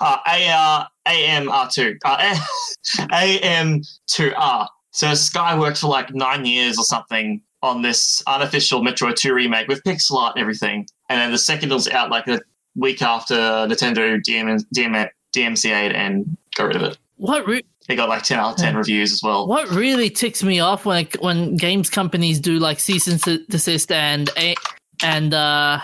[0.00, 1.96] Uh, A R A M R two.
[2.04, 2.36] Uh,
[3.12, 4.68] A M two R.
[4.92, 9.68] So Sky worked for like nine years or something on this unofficial Metroid Two remake
[9.68, 12.40] with pixel art and everything, and then the second was out like a
[12.76, 16.98] week after Nintendo DM, DM, DMCA'd and got rid of it.
[17.16, 19.48] What re- They got like ten out of ten reviews as well.
[19.48, 24.30] what really ticks me off when when games companies do like cease and desist and
[24.36, 24.54] a-
[25.02, 25.78] and uh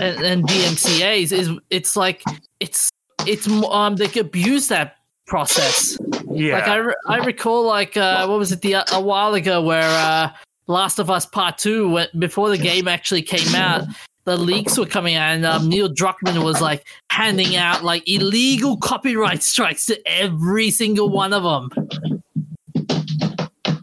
[0.00, 2.22] and, and DMCA's is it's like
[2.60, 2.90] it's
[3.26, 5.98] it's um they abuse that process.
[6.38, 6.54] Yeah.
[6.54, 9.82] Like I, re- I recall like uh what was it the a while ago where
[9.82, 10.30] uh
[10.66, 13.84] Last of Us Part Two when, before the game actually came out.
[14.24, 18.76] The leaks were coming out, and um, Neil Druckmann was like handing out like illegal
[18.76, 21.70] copyright strikes to every single one of them.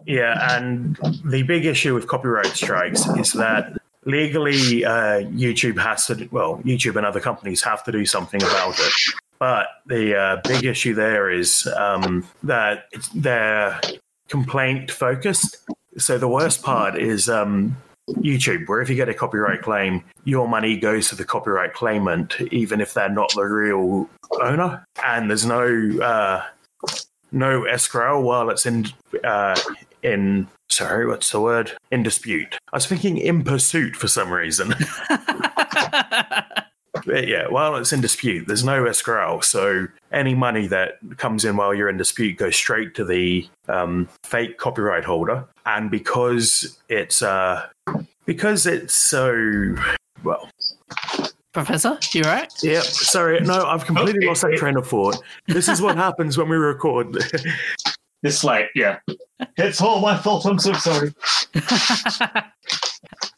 [0.05, 6.27] Yeah, and the big issue with copyright strikes is that legally uh, YouTube has to,
[6.31, 8.93] well, YouTube and other companies have to do something about it.
[9.39, 13.79] But the uh, big issue there is um, that they're
[14.29, 15.57] complaint focused.
[15.97, 17.77] So the worst part is um,
[18.09, 22.39] YouTube, where if you get a copyright claim, your money goes to the copyright claimant,
[22.51, 24.09] even if they're not the real
[24.41, 24.85] owner.
[25.05, 26.43] And there's no uh,
[27.31, 28.87] no escrow while it's in
[29.23, 29.59] uh,
[30.03, 31.71] in sorry, what's the word?
[31.91, 32.57] In dispute.
[32.71, 34.73] I was thinking in pursuit for some reason.
[37.05, 41.55] But yeah, while it's in dispute, there's no escrow, so any money that comes in
[41.55, 45.45] while you're in dispute goes straight to the um, fake copyright holder.
[45.65, 47.67] And because it's uh,
[48.25, 49.75] because it's so
[50.23, 50.49] well,
[51.53, 52.51] Professor, you right?
[52.63, 52.83] Yep.
[52.83, 53.39] Sorry.
[53.39, 54.27] No, I've completely Okay.
[54.27, 55.17] lost that train of thought.
[55.47, 57.17] This is what happens when we record.
[58.23, 58.97] This late, yeah.
[59.55, 60.47] It's all my fault.
[60.47, 61.13] I'm so sorry.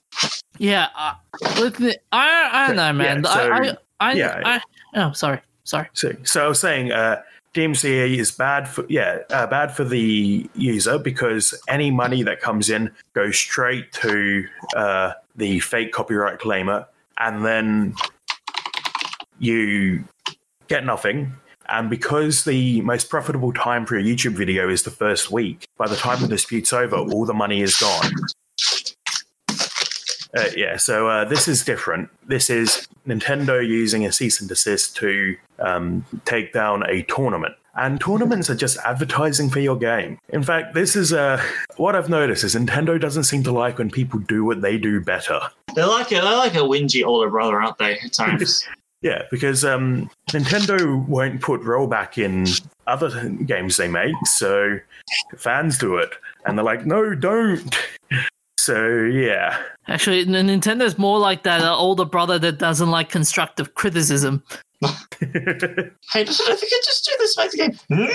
[0.60, 1.13] yeah, uh,
[1.60, 3.24] look, I I don't know, man.
[3.24, 4.41] Yeah, so- I, I, I, yeah.
[4.46, 4.62] I,
[4.96, 5.89] oh, sorry, sorry.
[5.93, 7.22] so, so I was saying, uh,
[7.54, 12.70] DMCA is bad for yeah, uh, bad for the user because any money that comes
[12.70, 16.86] in goes straight to uh, the fake copyright claimer,
[17.20, 17.96] and then
[19.39, 20.04] you
[20.67, 21.34] get nothing.
[21.70, 25.88] And because the most profitable time for a YouTube video is the first week, by
[25.88, 28.12] the time the dispute's over, all the money is gone.
[30.35, 32.09] Uh, yeah, so uh, this is different.
[32.25, 37.55] This is Nintendo using a cease and desist to um, take down a tournament.
[37.75, 40.17] And tournaments are just advertising for your game.
[40.29, 41.41] In fact, this is uh,
[41.77, 44.99] what I've noticed is Nintendo doesn't seem to like when people do what they do
[44.99, 45.39] better.
[45.75, 47.99] They're like a they're like a whingy older brother, aren't they?
[47.99, 48.67] At times.
[49.03, 52.47] Yeah, because um, Nintendo won't put rollback in
[52.87, 54.79] other games they make, so
[55.37, 56.09] fans do it,
[56.45, 57.77] and they're like, "No, don't."
[58.67, 64.43] So yeah, Actually, Nintendo's more like that uh, older brother that doesn't like constructive criticism.
[64.82, 64.89] hey,
[66.25, 67.80] just, if you could just do this, make the game.
[67.89, 68.10] No.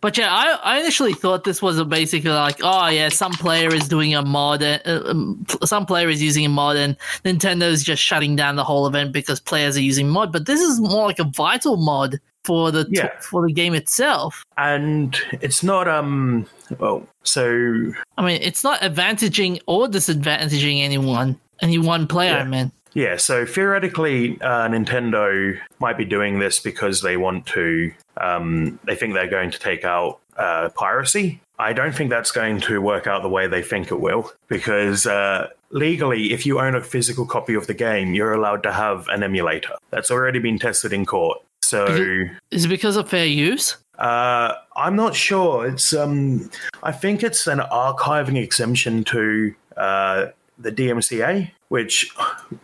[0.00, 3.74] But yeah, I, I initially thought this was a basically like, oh yeah, some player
[3.74, 8.00] is doing a mod, uh, um, some player is using a mod, and Nintendo's just
[8.00, 10.30] shutting down the whole event because players are using mod.
[10.30, 13.10] But this is more like a vital mod for the Yeah.
[13.20, 14.44] for the game itself.
[14.56, 16.46] and it's not um.
[16.78, 22.44] Well, so I mean, it's not advantaging or disadvantaging anyone, any one player, Yeah.
[22.44, 22.72] man.
[22.94, 27.90] Yeah, so theoretically, uh, Nintendo might be doing this because they want to.
[28.20, 31.40] Um, they think they're going to take out uh, piracy.
[31.58, 35.06] I don't think that's going to work out the way they think it will, because
[35.06, 39.08] uh, legally, if you own a physical copy of the game, you're allowed to have
[39.08, 39.74] an emulator.
[39.90, 41.38] That's already been tested in court.
[41.64, 41.86] So.
[41.86, 43.76] Is Is it because of fair use?
[43.98, 45.66] Uh, I'm not sure.
[45.66, 46.50] It's um,
[46.82, 50.26] I think it's an archiving exemption to uh,
[50.58, 52.10] the DMCA, which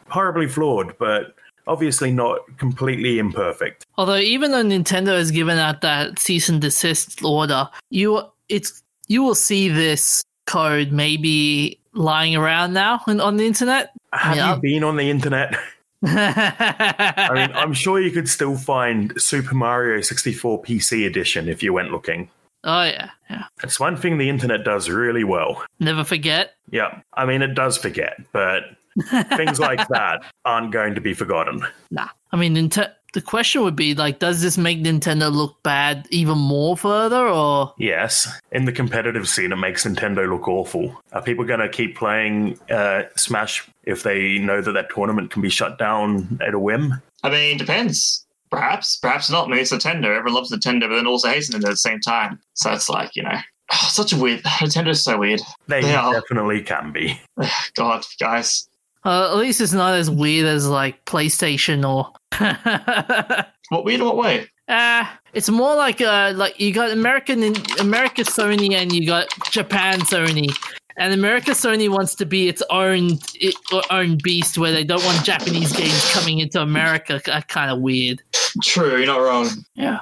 [0.09, 0.97] horribly flawed.
[0.99, 1.35] But
[1.67, 3.87] obviously not completely imperfect.
[3.97, 9.23] Although even though Nintendo has given out that cease and desist order, you it's you
[9.23, 13.93] will see this code maybe lying around now on, on the internet.
[14.13, 14.55] Have Yeah.
[14.57, 15.57] you been on the internet?
[16.05, 21.73] I mean, I'm sure you could still find Super Mario 64 PC edition if you
[21.73, 22.31] went looking.
[22.65, 23.45] oh yeah, yeah.
[23.63, 25.65] It's one thing the internet does really well.
[25.79, 26.55] Never forget.
[26.71, 28.63] Yeah, I mean, it does forget, but
[29.37, 31.63] things like that aren't going to be forgotten.
[31.91, 32.09] Nah.
[32.33, 36.39] I mean, Ninte- the question would be like, does this make Nintendo look bad even
[36.39, 41.01] more further, or Yes, in the competitive scene, it makes Nintendo look awful.
[41.13, 45.43] Are people going to keep playing uh, Smash if they know that that tournament can
[45.43, 47.01] be shut down at a whim?
[47.23, 48.27] I mean, depends.
[48.51, 49.49] Perhaps, perhaps not.
[49.49, 50.07] Maybe it's Nintendo.
[50.07, 52.41] Everyone loves Nintendo, but then also hates Nintendo at the same time.
[52.55, 53.37] So it's like, you know,
[53.89, 54.43] such a weird.
[54.45, 55.41] Nintendo's so weird.
[55.69, 56.13] They Yeah.
[56.13, 57.21] definitely can be.
[57.75, 58.69] God, guys.
[59.05, 62.13] Uh, at least it's not as weird as like PlayStation or.
[63.71, 64.49] What weird in what way?
[64.67, 70.01] Uh, it's more like uh, like you got American America Sony and you got Japan
[70.01, 70.49] Sony,
[70.97, 73.55] and America Sony wants to be its own it,
[73.91, 77.21] own beast where they don't want Japanese games coming into America.
[77.47, 78.23] Kind of weird.
[78.65, 79.49] True, you're not wrong.
[79.77, 80.01] Yeah,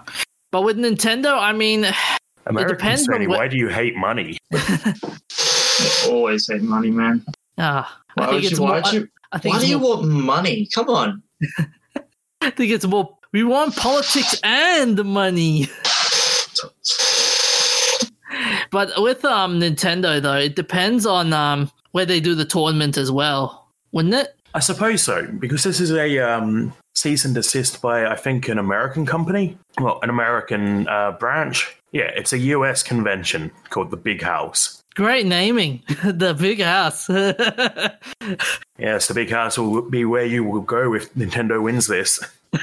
[0.51, 1.85] but with Nintendo, I mean,
[2.47, 4.39] American depends on Sony, what- why do you hate money?
[5.79, 7.25] They always hate money, man.
[7.59, 8.59] ah, I Why think would it's you?
[8.59, 8.69] more.
[8.69, 10.69] Why, would you, I think why it's do you more, want money?
[10.75, 11.23] Come on.
[12.41, 13.17] I think it's more.
[13.33, 15.67] We want politics and money.
[18.71, 23.11] But with um Nintendo though, it depends on um where they do the tournament as
[23.11, 24.37] well, wouldn't it?
[24.55, 28.59] I suppose so, because this is a um, cease and desist by, I think, an
[28.59, 29.57] American company.
[29.79, 31.77] Well, an American uh, branch.
[31.93, 34.78] Yeah, it's a US convention called the Big House.
[34.99, 37.09] Great naming, the big house.
[38.79, 42.19] Yes, the Big House will be where you will go if Nintendo wins this.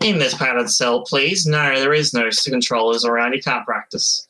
[0.00, 1.46] In this padded cell, please.
[1.46, 3.34] No, there is no controllers around.
[3.34, 4.26] You can't practice.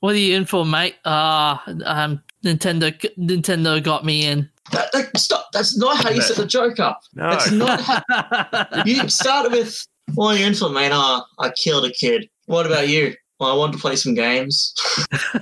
[0.00, 0.94] what are you in for, mate?
[1.04, 4.48] Ah, um, Nintendo, Nintendo got me in.
[4.70, 5.48] That, that, stop.
[5.52, 7.00] That's not how you set the joke up.
[7.14, 7.30] No.
[7.30, 9.84] That's not how you started with.
[10.14, 10.92] What are you in for, mate?
[10.92, 12.28] Oh, I killed a kid.
[12.46, 13.16] What about you?
[13.40, 14.74] Well, I want to play some games.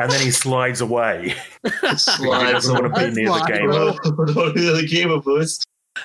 [0.00, 1.34] and then he slides away.
[1.96, 3.66] Slides doesn't want to be near the Slide, game.
[3.66, 3.92] bro.
[4.52, 5.60] the gamer boys.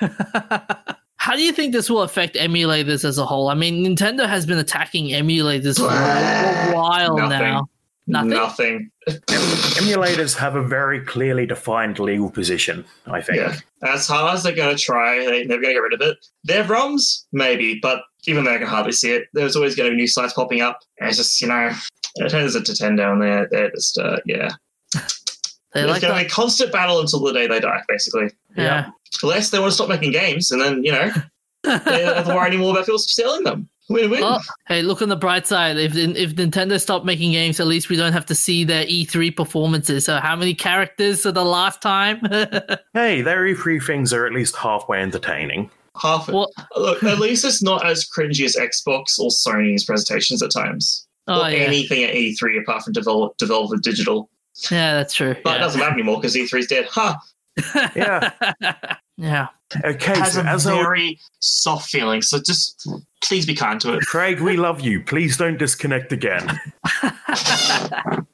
[1.16, 3.48] How do you think this will affect emulators as a whole?
[3.48, 7.38] I mean, Nintendo has been attacking emulators for a while Nothing.
[7.38, 7.68] now.
[8.08, 8.30] Nothing?
[8.30, 8.90] Nothing.
[9.08, 13.38] Emulators have a very clearly defined legal position, I think.
[13.38, 13.54] Yeah.
[13.84, 16.16] As hard as they're going to try, they, they're going to get rid of it.
[16.42, 19.92] Their ROMs, maybe, but even though I can hardly see it, there's always going to
[19.92, 20.80] be new sites popping up.
[21.00, 21.70] And it's just, you know,
[22.20, 24.50] Nintendo's a Nintendo and they're, they're just, uh, yeah.
[25.74, 28.30] They It's like going to be a constant battle until the day they die, basically.
[28.56, 28.90] Yeah.
[29.22, 31.10] Unless they want to stop making games and then, you know,
[31.64, 33.68] they don't have to worry anymore about people selling them.
[33.88, 34.22] Win win.
[34.22, 35.76] Oh, hey, look on the bright side.
[35.76, 39.36] If if Nintendo stopped making games, at least we don't have to see their E3
[39.36, 40.04] performances.
[40.04, 42.20] So, how many characters are the last time?
[42.94, 45.70] Hey, their E3 things are at least halfway entertaining.
[46.00, 50.50] Half well, Look, at least it's not as cringy as Xbox or Sony's presentations at
[50.50, 51.06] times.
[51.28, 54.30] oh or yeah, anything at E3 apart from develop, Devolver Digital.
[54.70, 55.36] yeah, that's true.
[55.44, 56.86] But it doesn't matter anymore because E3's dead.
[56.86, 57.18] Ha!
[57.94, 58.30] Yeah.
[59.18, 59.48] yeah.
[59.84, 62.22] Okay, It has so a as I very soft feeling.
[62.22, 62.88] So just
[63.22, 64.00] please be kind to it.
[64.02, 65.02] Craig, we love you.
[65.02, 66.58] Please don't disconnect again.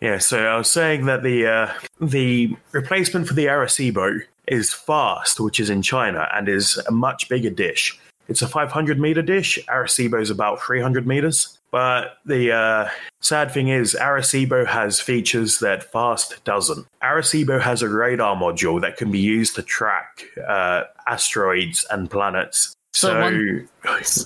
[0.00, 5.40] yeah, so I was saying that the uh, the replacement for the Arecibo is Fast,
[5.40, 7.98] which is in China and is a much bigger dish.
[8.28, 9.58] It's a 500 meter dish.
[9.68, 11.58] Arecibo is about 300 meters.
[11.72, 12.88] But the uh,
[13.20, 16.86] sad thing is, Arecibo has features that Fast doesn't.
[17.02, 22.72] Arecibo has a radar module that can be used to track uh, asteroids and planets.
[22.92, 23.68] So So, one-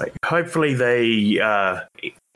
[0.00, 1.80] like, hopefully they uh,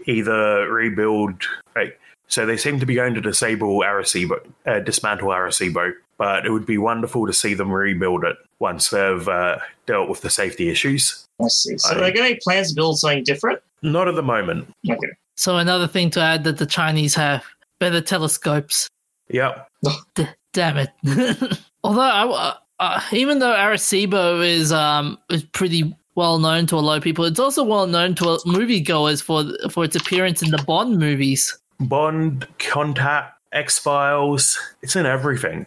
[0.06, 1.42] either rebuild.
[1.74, 1.98] Like,
[2.28, 6.66] so they seem to be going to disable Arecibo, uh, dismantle Arecibo, but it would
[6.66, 11.24] be wonderful to see them rebuild it once they've uh, dealt with the safety issues.
[11.42, 11.76] I see.
[11.78, 13.60] So I- they're going to plans to build something different?
[13.82, 14.68] Not at the moment.
[14.88, 15.08] Okay.
[15.36, 17.44] So another thing to add that the Chinese have
[17.78, 18.88] better telescopes.
[19.28, 19.68] Yep.
[20.14, 20.90] D- damn it.
[21.84, 26.80] Although I, uh, uh, even though Arecibo is um is pretty well known to a
[26.80, 30.58] lot of people, it's also well known to moviegoers for for its appearance in the
[30.64, 31.56] Bond movies.
[31.80, 34.58] Bond, Contact, X Files.
[34.82, 35.66] It's in everything.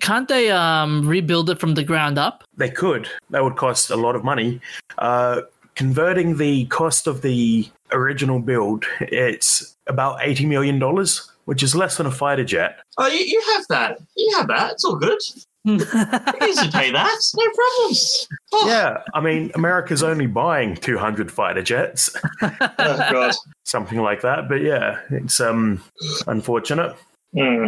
[0.00, 2.44] Can't they um rebuild it from the ground up?
[2.56, 3.08] They could.
[3.30, 4.60] That would cost a lot of money.
[4.98, 5.42] Uh,
[5.74, 11.06] converting the cost of the original build, it's about $80 million,
[11.44, 12.78] which is less than a fighter jet.
[12.98, 13.98] Oh, you, you have that.
[14.16, 14.72] You have that.
[14.72, 15.18] It's all good.
[15.64, 17.18] You can pay that.
[17.36, 18.28] No problems.
[18.52, 22.10] Oh, Yeah, I mean, America's only buying 200 fighter jets,
[22.42, 23.34] oh god.
[23.64, 24.48] something like that.
[24.48, 25.82] But yeah, it's um
[26.26, 26.96] unfortunate.
[27.36, 27.66] Hmm.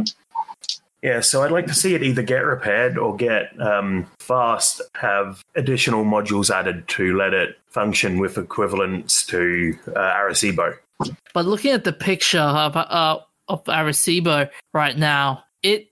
[1.03, 5.43] Yeah, so I'd like to see it either get repaired or get um, fast, have
[5.57, 10.77] additional modules added to let it function with equivalence to uh, Arecibo.
[11.35, 13.19] But looking at the picture of uh,
[13.49, 15.89] of Arecibo right now, it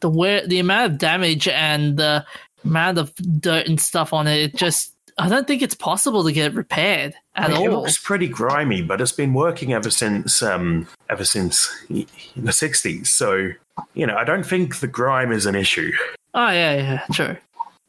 [0.00, 2.24] the where the amount of damage and the
[2.64, 6.32] amount of dirt and stuff on it, it just I don't think it's possible to
[6.32, 9.90] get it repaired at I mean, It looks pretty grimy, but it's been working ever
[9.90, 12.06] since um, ever since the
[12.36, 13.08] '60s.
[13.08, 13.50] So
[13.94, 15.92] you know, I don't think the grime is an issue.
[16.34, 17.36] Oh yeah, yeah, true.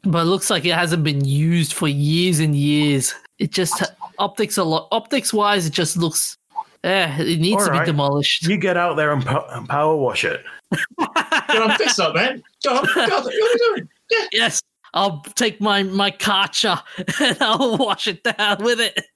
[0.02, 3.14] But it looks like it hasn't been used for years and years.
[3.38, 3.82] It just
[4.18, 4.88] optics a lot.
[4.90, 6.36] Optics wise, it just looks.
[6.82, 7.86] Yeah, it needs to Alright.
[7.86, 8.46] be demolished.
[8.46, 10.42] You get out there and po- and power wash it.
[10.98, 12.42] Go on, fix up, man.
[12.64, 13.08] Go on, go on.
[13.10, 13.88] What are you doing?
[14.10, 14.26] Yeah.
[14.32, 14.62] Yes,
[14.94, 16.80] I'll take my my karcher
[17.20, 19.06] and I'll wash it down with it.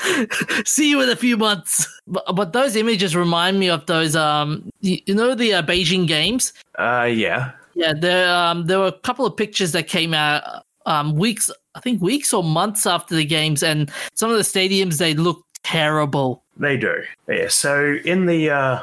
[0.66, 1.86] See you in a few months.
[2.06, 4.16] But, but those images remind me of those.
[4.16, 6.52] Um, you, you know the uh, Beijing games.
[6.78, 7.52] Uh, yeah.
[7.74, 11.80] Yeah, there um, there were a couple of pictures that came out um, weeks, I
[11.80, 16.42] think weeks or months after the games, and some of the stadiums they look terrible.
[16.56, 17.04] They do.
[17.28, 17.48] Yeah.
[17.48, 18.82] So in the uh,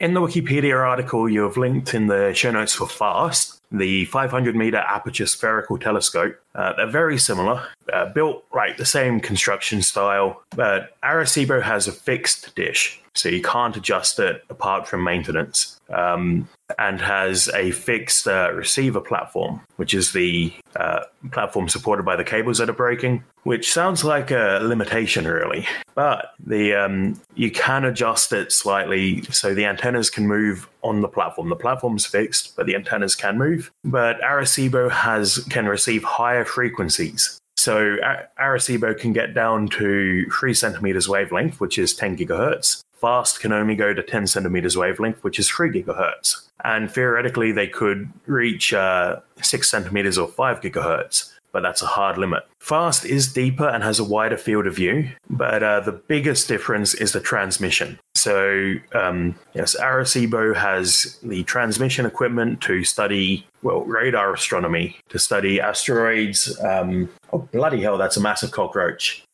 [0.00, 4.56] in the Wikipedia article you have linked in the show notes for FAST, the 500
[4.56, 10.42] meter aperture spherical telescope, uh, they're very similar, uh, built like the same construction style,
[10.50, 15.76] but Arecibo has a fixed dish, so you can't adjust it apart from maintenance.
[15.90, 16.48] Um,
[16.78, 21.00] and has a fixed uh, receiver platform, which is the uh,
[21.32, 25.66] platform supported by the cables that are breaking, which sounds like a limitation, really.
[25.94, 31.08] But the um, you can adjust it slightly so the antennas can move on the
[31.08, 31.48] platform.
[31.48, 33.70] The platform's fixed, but the antennas can move.
[33.84, 37.38] But Arecibo has can receive higher frequencies.
[37.56, 37.96] So
[38.40, 42.82] Arecibo can get down to three centimeters wavelength, which is 10 gigahertz.
[43.00, 46.48] Fast can only go to 10 centimeters wavelength, which is 3 gigahertz.
[46.64, 52.18] And theoretically, they could reach uh, 6 centimeters or 5 gigahertz, but that's a hard
[52.18, 52.44] limit.
[52.58, 56.94] Fast is deeper and has a wider field of view, but uh, the biggest difference
[56.94, 57.98] is the transmission.
[58.16, 65.60] So, um, yes, Arecibo has the transmission equipment to study, well, radar astronomy, to study
[65.60, 66.58] asteroids.
[66.64, 69.24] Um, oh, bloody hell, that's a massive cockroach.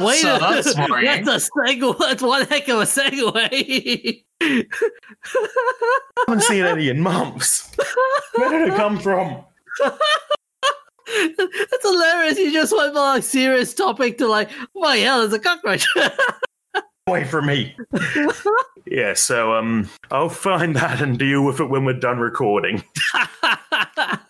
[0.00, 1.98] Wait, uh, that's that's a segue.
[1.98, 4.24] That's one heck of a segue.
[4.40, 4.64] I
[6.28, 7.70] haven't seen any in months.
[8.36, 9.44] Where did it come from?
[11.06, 12.38] That's hilarious.
[12.38, 15.86] You just went from like serious topic to like, oh my hell, there's a cockroach.
[17.06, 17.76] Away from me.
[18.86, 22.82] yeah, so um, I'll find that and deal with it when we're done recording.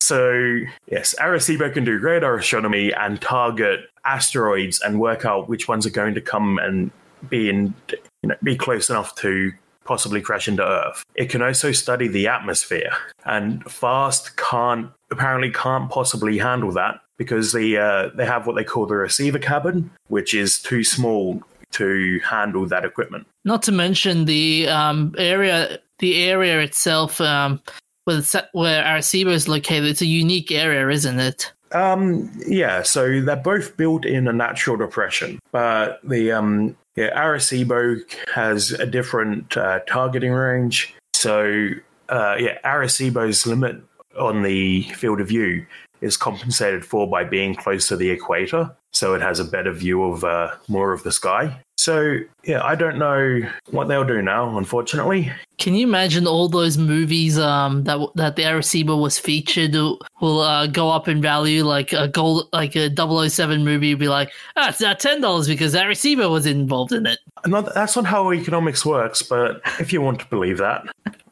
[0.00, 0.60] So,
[0.90, 5.90] yes, Arecibo can do radar astronomy and target asteroids and work out which ones are
[5.90, 6.90] going to come and
[7.28, 7.74] be in,
[8.22, 9.52] you know, be close enough to
[9.84, 11.04] possibly crash into Earth.
[11.14, 12.92] It can also study the atmosphere,
[13.24, 18.64] and FAST can't apparently can't possibly handle that because the uh, they have what they
[18.64, 23.26] call the receiver cabin, which is too small to handle that equipment.
[23.44, 27.60] Not to mention the um, area, the area itself, um,
[28.06, 29.84] where, the, where Arecibo is located.
[29.84, 31.52] It's a unique area, isn't it?
[31.72, 38.00] Um, yeah, so they're both built in a natural depression, but the um, yeah, Arecibo
[38.32, 40.94] has a different uh, targeting range.
[41.12, 41.70] So
[42.08, 43.82] uh, yeah, Arecibo's limit
[44.18, 45.66] on the field of view
[46.00, 50.04] is compensated for by being close to the equator, so it has a better view
[50.04, 51.60] of uh, more of the sky.
[51.86, 55.30] So yeah, I don't know what they'll do now, unfortunately.
[55.58, 59.72] Can you imagine all those movies um, that that the Arecibo was featured
[60.20, 61.62] will, uh, go up in value?
[61.62, 65.46] Like a gold, like a 007 movie would be like, ah, it's now ten dollars
[65.46, 67.20] because Arecibo was involved in it.
[67.46, 70.82] Not, that's not how economics works, but if you want to believe that,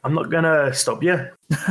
[0.04, 1.30] I'm not gonna stop you.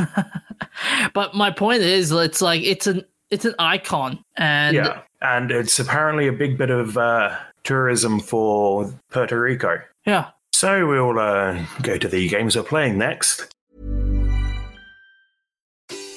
[1.14, 5.78] But my point is, it's like it's an it's an icon, and yeah, and it's
[5.78, 7.34] apparently a big bit of uh,
[7.64, 9.80] tourism for Puerto Rico.
[10.06, 10.30] yeah.
[10.52, 13.52] So we'll uh, go to the games we're playing next.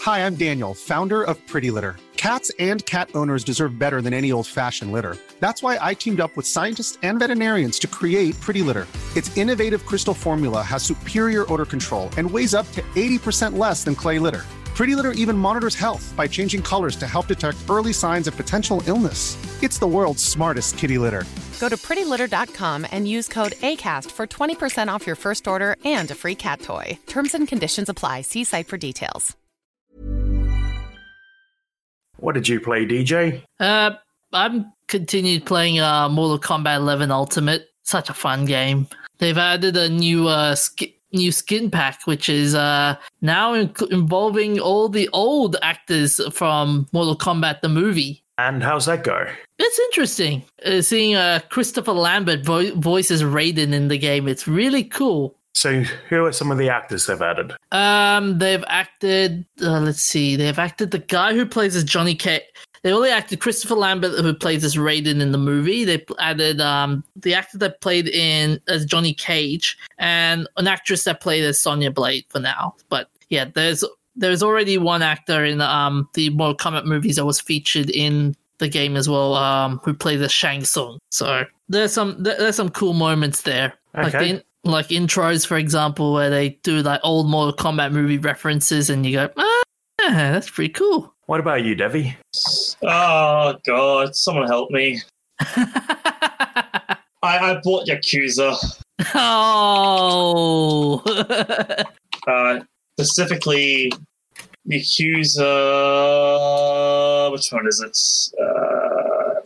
[0.02, 1.96] Hi, I'm Daniel, founder of Pretty Litter.
[2.18, 5.18] Cats and cat owners deserve better than any old fashioned litter.
[5.40, 8.88] That's why I teamed up with scientists and veterinarians to create Pretty Litter.
[9.16, 13.96] Its innovative crystal formula has superior odor control and weighs up to 80% less than
[13.96, 14.46] clay litter.
[14.78, 18.84] Pretty Litter even monitors health by changing colors to help detect early signs of potential
[18.86, 19.36] illness.
[19.64, 21.24] It's the world's smartest kitty litter.
[21.60, 26.16] Go to prettylitter.com and use code ACAST for 20% off your first order and a
[26.16, 27.00] free cat toy.
[27.08, 28.22] Terms and conditions apply.
[28.22, 29.36] See site for details.
[32.18, 33.42] What did you play, DJ?
[33.60, 33.94] Uh,
[34.32, 37.68] I'm continued playing uh, Mortal Kombat 11 Ultimate.
[37.82, 38.88] Such a fun game.
[39.18, 44.60] They've added a new uh, sk- new skin pack, which is uh, now in- involving
[44.60, 48.24] all the old actors from Mortal Kombat the movie.
[48.38, 49.26] And how's that go?
[49.58, 54.28] It's interesting uh, seeing uh, Christopher Lambert vo- voices Raiden in the game.
[54.28, 55.36] It's really cool.
[55.56, 57.52] So, who are some of the actors they've added?
[57.72, 59.44] Um, they've acted.
[59.60, 60.36] Uh, let's see.
[60.36, 62.44] They've acted the guy who plays as Johnny K.
[62.84, 65.84] They only acted Christopher Lambert, who plays as Raiden in the movie.
[65.86, 71.22] They added um the actor that played in as Johnny Cage and an actress that
[71.22, 72.76] played as Sonya Blade for now.
[72.90, 73.84] But yeah, there's
[74.16, 78.68] there's already one actor in um the Mortal Kombat movies that was featured in the
[78.68, 80.98] game as well, um, who played as Shang Tsung.
[81.12, 83.74] So there's some there's some cool moments there.
[83.94, 84.34] Like Okay.
[84.34, 89.06] the, like intros, for example, where they do like old Mortal Kombat movie references, and
[89.06, 89.62] you go, ah,
[90.00, 91.14] that's pretty cool.
[91.28, 92.16] What about you, Devi?
[92.84, 95.02] Oh god, someone help me.
[95.42, 98.56] I, I bought Yakuza.
[99.14, 101.04] oh,
[102.28, 102.60] Uh,
[103.00, 103.92] specifically,
[104.70, 105.42] Yakuza.
[107.32, 107.98] Which one is it?
[108.42, 109.42] Uh,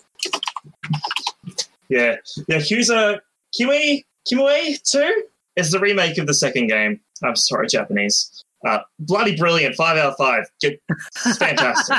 [1.90, 2.16] yeah,
[2.50, 3.20] Yakuza
[3.56, 5.24] Kiwi Kimue Two
[5.56, 7.00] is the remake of the second game.
[7.24, 8.44] I'm sorry, Japanese.
[8.66, 9.76] Uh, bloody brilliant.
[9.76, 10.46] Five out of five.
[10.62, 11.98] It's fantastic.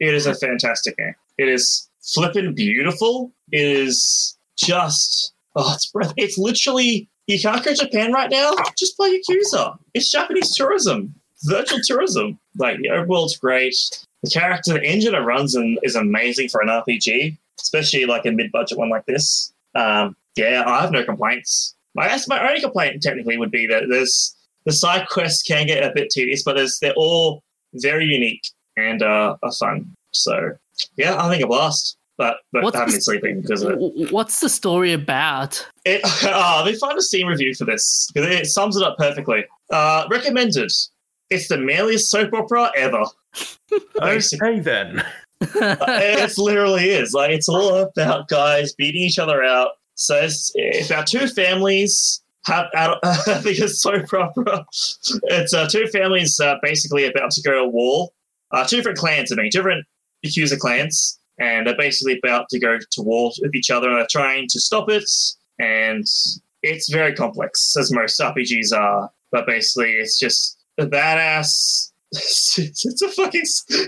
[0.00, 1.14] It is a fantastic game.
[1.38, 3.32] It is flippin' beautiful.
[3.50, 6.12] It is just oh, it's breath.
[6.16, 8.54] It's literally you can't go to Japan right now.
[8.76, 9.78] Just play Yakuza.
[9.94, 11.14] It's Japanese tourism,
[11.44, 12.38] virtual tourism.
[12.58, 13.76] Like the overworld's great.
[14.22, 18.30] The character, the engine it runs in is amazing for an RPG, especially like a
[18.30, 19.52] mid-budget one like this.
[19.74, 21.74] Um, yeah, I have no complaints.
[21.96, 24.34] Guess my only complaint technically would be that there's
[24.64, 27.42] the side quests can get a bit tedious, but there's, they're all
[27.74, 28.42] very unique
[28.76, 29.92] and uh, are fun.
[30.12, 30.56] So
[30.96, 31.96] yeah, I think a blast.
[32.18, 34.12] But but What's I haven't the- been sleeping because of it.
[34.12, 35.66] What's the story about?
[35.84, 39.44] it oh, they find a Steam review for this because it sums it up perfectly.
[39.70, 40.70] Uh, recommended.
[41.30, 43.04] It's the manliest soap opera ever.
[43.98, 45.02] Basically, Okay, then.
[45.40, 47.14] it literally is.
[47.14, 49.70] Like it's all about guys beating each other out.
[49.94, 52.21] So it's, it's about two families.
[52.46, 54.66] Have out, I think it's soap opera.
[55.24, 58.10] It's uh, two families uh, basically about to go to war.
[58.50, 59.86] Uh, two different clans, I mean, different
[60.26, 64.06] Yakuza clans, and they're basically about to go to war with each other and they're
[64.10, 65.08] trying to stop it.
[65.58, 66.04] And
[66.62, 69.10] it's very complex, as most RPGs are.
[69.30, 71.90] But basically, it's just a badass.
[72.54, 73.40] It's a fucking.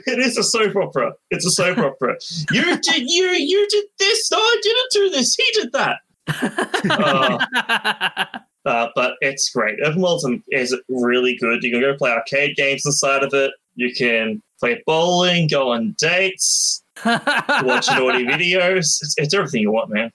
[0.06, 1.12] It is a soap opera.
[1.30, 2.16] It's a soap opera.
[2.50, 4.30] You did you you did this.
[4.30, 5.34] No, I didn't do this.
[5.34, 5.98] He did that.
[6.28, 7.38] Uh,
[8.64, 9.78] uh, but it's great.
[9.84, 11.62] Open World is really good.
[11.62, 13.52] You can go play arcade games inside of it.
[13.74, 18.78] You can play bowling, go on dates, watch naughty videos.
[18.78, 20.10] It's, it's everything you want, man.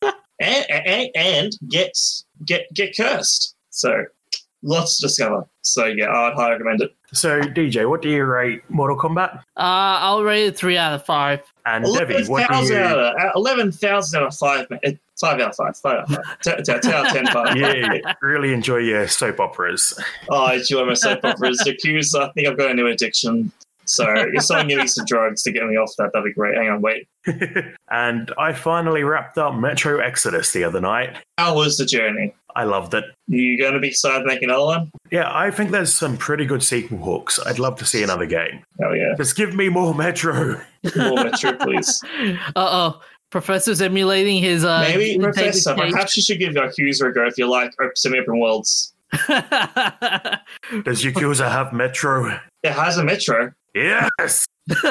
[0.40, 1.98] And, and and get
[2.44, 3.56] get get cursed.
[3.70, 4.04] So
[4.62, 5.44] lots to discover.
[5.62, 6.94] So yeah, I'd highly recommend it.
[7.12, 9.38] So, DJ, what do you rate Mortal Kombat?
[9.56, 11.40] Uh, I'll rate it three out of five.
[11.64, 12.82] And Devi, what do 11,000 you?
[12.82, 14.70] out of uh, 11,000 out of 5.
[14.70, 14.80] man.
[14.84, 14.90] Uh,
[15.20, 15.76] 5 out of 5.
[15.76, 16.40] 5 out of 5.
[16.42, 17.26] 10, 10, 10 out of 10.
[17.26, 17.56] 5.
[17.56, 19.98] Yeah, really enjoy your soap operas.
[20.30, 21.62] Oh, I enjoy my soap operas.
[21.66, 23.52] Yakuza, I think I've got a new addiction.
[23.88, 26.56] So if someone give me some drugs to get me off that, that'd be great.
[26.56, 27.08] Hang on, wait.
[27.90, 31.16] and I finally wrapped up Metro Exodus the other night.
[31.38, 32.34] How was the journey?
[32.54, 33.04] I loved it.
[33.28, 34.90] You going to be excited to make another one?
[35.10, 37.38] Yeah, I think there's some pretty good sequel hooks.
[37.46, 38.62] I'd love to see another game.
[38.80, 39.14] Hell yeah.
[39.16, 40.60] Just give me more Metro.
[40.96, 42.02] More Metro, please.
[42.56, 43.00] Uh oh,
[43.30, 44.80] Professor's emulating his uh.
[44.80, 48.94] Maybe, Professor, perhaps you should give Yakuza a go if you like semi open worlds.
[49.12, 52.38] Does Yakuza have Metro?
[52.62, 53.52] It has a Metro.
[53.74, 54.46] Yes!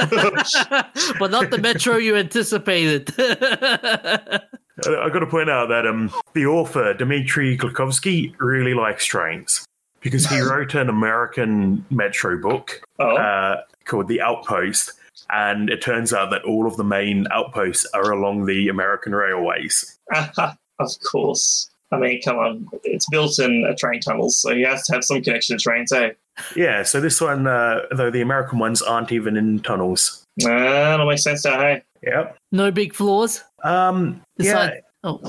[1.20, 3.14] but not the metro you anticipated.
[3.20, 9.66] I've got to point out that um, the author, Dmitry Glukhovsky, really likes trains
[10.02, 14.94] because he wrote an American Metro book Oh, uh, called The Outpost.
[15.30, 19.98] And it turns out that all of the main outposts are along the American railways.
[20.16, 21.70] of course.
[21.92, 22.68] I mean, come on.
[22.84, 25.92] It's built in a train tunnels, so you have to have some connection to trains,
[25.92, 26.12] eh?
[26.56, 30.24] Yeah, so this one, uh, though the American ones aren't even in tunnels.
[30.44, 31.84] Uh, that makes sense now, hey?
[32.04, 32.38] Yep.
[32.52, 33.44] no big flaws.
[33.64, 34.72] Um, yeah,
[35.04, 35.22] Oh,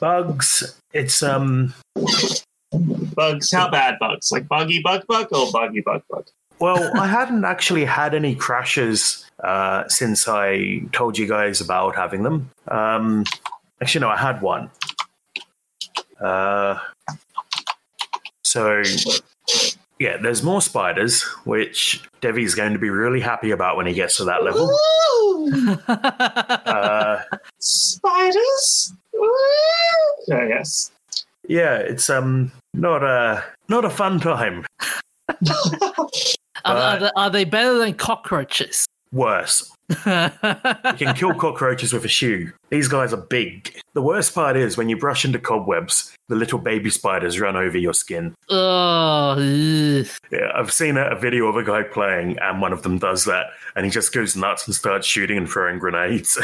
[0.00, 0.78] bugs.
[0.92, 1.74] It's um,
[2.72, 4.32] Bugs, how bad bugs?
[4.32, 6.26] Like buggy bug bug or buggy bug bug?
[6.62, 12.22] Well, I hadn't actually had any crashes uh, since I told you guys about having
[12.22, 12.52] them.
[12.68, 13.24] Um,
[13.80, 14.70] actually, no, I had one.
[16.20, 16.78] Uh,
[18.44, 18.80] so,
[19.98, 24.18] yeah, there's more spiders, which Devi's going to be really happy about when he gets
[24.18, 24.70] to that level.
[25.88, 27.22] Uh,
[27.58, 28.92] Spiders.
[29.16, 30.92] Oh, yes.
[31.48, 34.64] yeah, it's um not a not a fun time.
[36.64, 38.86] Are, are, they, are they better than cockroaches?
[39.12, 42.50] Worse, you can kill cockroaches with a shoe.
[42.70, 43.78] These guys are big.
[43.92, 47.76] The worst part is when you brush into cobwebs, the little baby spiders run over
[47.76, 48.34] your skin.
[48.48, 50.06] oh, ugh.
[50.30, 53.26] Yeah, I've seen a, a video of a guy playing, and one of them does
[53.26, 56.40] that, and he just goes nuts and starts shooting and throwing grenades.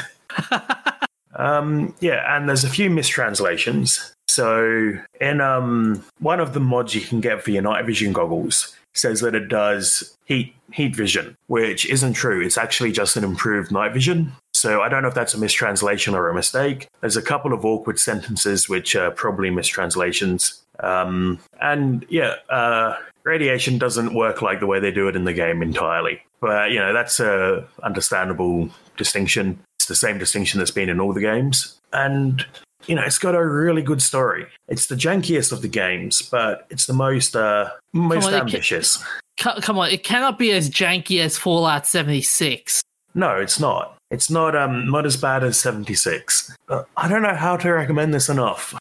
[1.36, 4.12] um, yeah, and there's a few mistranslations.
[4.28, 4.92] So,
[5.22, 9.20] in um, one of the mods you can get for your night vision goggles, says
[9.20, 12.44] that it does heat heat vision, which isn't true.
[12.44, 14.32] It's actually just an improved night vision.
[14.54, 16.88] So I don't know if that's a mistranslation or a mistake.
[17.00, 20.62] There's a couple of awkward sentences which are probably mistranslations.
[20.80, 25.32] Um, and yeah, uh, radiation doesn't work like the way they do it in the
[25.32, 26.22] game entirely.
[26.40, 29.58] But you know that's a understandable distinction.
[29.76, 32.44] It's the same distinction that's been in all the games, and
[32.88, 34.46] you know it's got a really good story.
[34.68, 38.42] It's the jankiest of the games, but it's the most uh, most on, it ca-
[38.44, 39.02] ambitious.
[39.38, 42.80] Co- come on, it cannot be as janky as Fallout 76.
[43.14, 43.96] No, it's not.
[44.10, 46.54] It's not um not as bad as seventy six.
[46.68, 48.74] Uh, I don't know how to recommend this enough.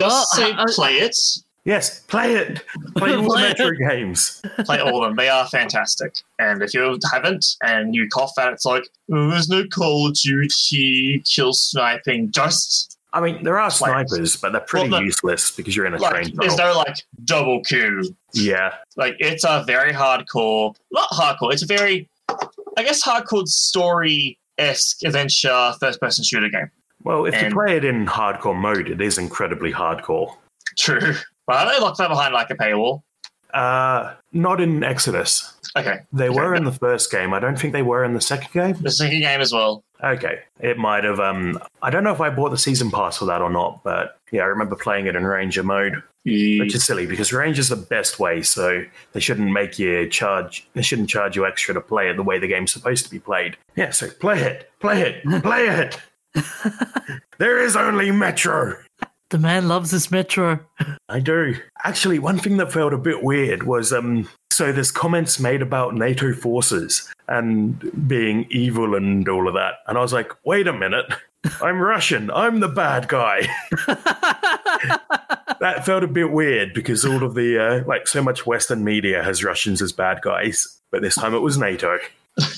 [0.00, 1.16] Just say I- I- play it.
[1.64, 2.64] Yes, play it.
[2.96, 3.36] Play all the.
[3.40, 4.40] Metro games.
[4.64, 5.16] Play all of them.
[5.16, 6.14] They are fantastic.
[6.38, 10.08] And if you haven't and you cough at it, it's like, oh, there's no Call
[10.08, 12.30] of Duty kill sniping.
[12.30, 15.94] Just I mean, there are snipers, but they're pretty Well, the- useless because you're in
[15.94, 18.14] a like, train there's no like double Q.
[18.32, 21.52] Yeah, Like it's a very hardcore, not hardcore.
[21.52, 22.08] It's a very,
[22.78, 26.70] I guess, hardcore story esque adventure first person shooter game.
[27.02, 30.36] well, if you play it in hardcore mode, it is incredibly hardcore.
[30.78, 31.14] True,
[31.50, 33.02] but are they locked that behind like a paywall?
[33.52, 35.54] Uh, not in Exodus.
[35.76, 36.36] Okay, They Okay.
[36.38, 37.32] were in the first game.
[37.34, 38.76] I don't think they were in the second game.
[38.80, 39.82] the second game as well.
[40.02, 41.18] Okay, it might have.
[41.20, 44.18] Um, I don't know if I bought the season pass for that or not, but
[44.32, 46.02] yeah, I remember playing it in Ranger mode.
[46.24, 48.84] which is silly because range is the best way so
[49.14, 52.38] they shouldn't make you charge they shouldn't charge you extra to play it the way
[52.38, 55.98] the game's supposed to be played yeah so play it play it play it
[57.38, 58.76] there is only metro
[59.30, 60.60] The man loves his Metro.
[61.08, 61.54] i do
[61.84, 65.94] actually one thing that felt a bit weird was um so there's comments made about
[65.94, 70.72] nato forces and being evil and all of that and i was like wait a
[70.72, 71.06] minute
[71.62, 73.48] i'm russian i'm the bad guy
[75.60, 79.22] that felt a bit weird because all of the uh, like so much Western media
[79.22, 81.98] has Russians as bad guys, but this time it was NATO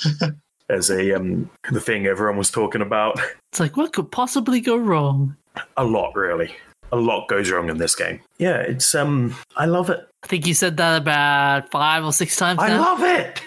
[0.71, 3.21] as a um the thing everyone was talking about.
[3.51, 5.37] It's like, what could possibly go wrong?
[5.77, 6.55] A lot, really.
[6.93, 8.21] A lot goes wrong in this game.
[8.39, 10.01] Yeah, it's um I love it.
[10.23, 12.81] I think you said that about five or six times I now.
[12.83, 13.41] love it.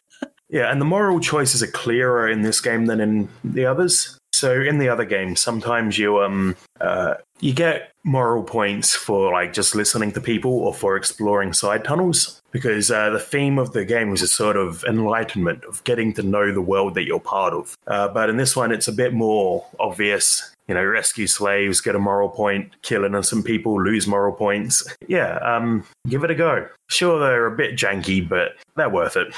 [0.48, 4.16] Yeah, and the moral choices are clearer in this game than in the others.
[4.36, 9.52] So in the other games, sometimes you um uh, you get moral points for like
[9.52, 13.84] just listening to people or for exploring side tunnels because uh, the theme of the
[13.84, 17.52] game is a sort of enlightenment of getting to know the world that you're part
[17.52, 17.74] of.
[17.86, 20.52] Uh, but in this one, it's a bit more obvious.
[20.68, 24.86] You know, rescue slaves, get a moral point, kill innocent people, lose moral points.
[25.06, 26.68] Yeah, um, give it a go.
[26.88, 29.34] Sure, they're a bit janky, but they're worth it.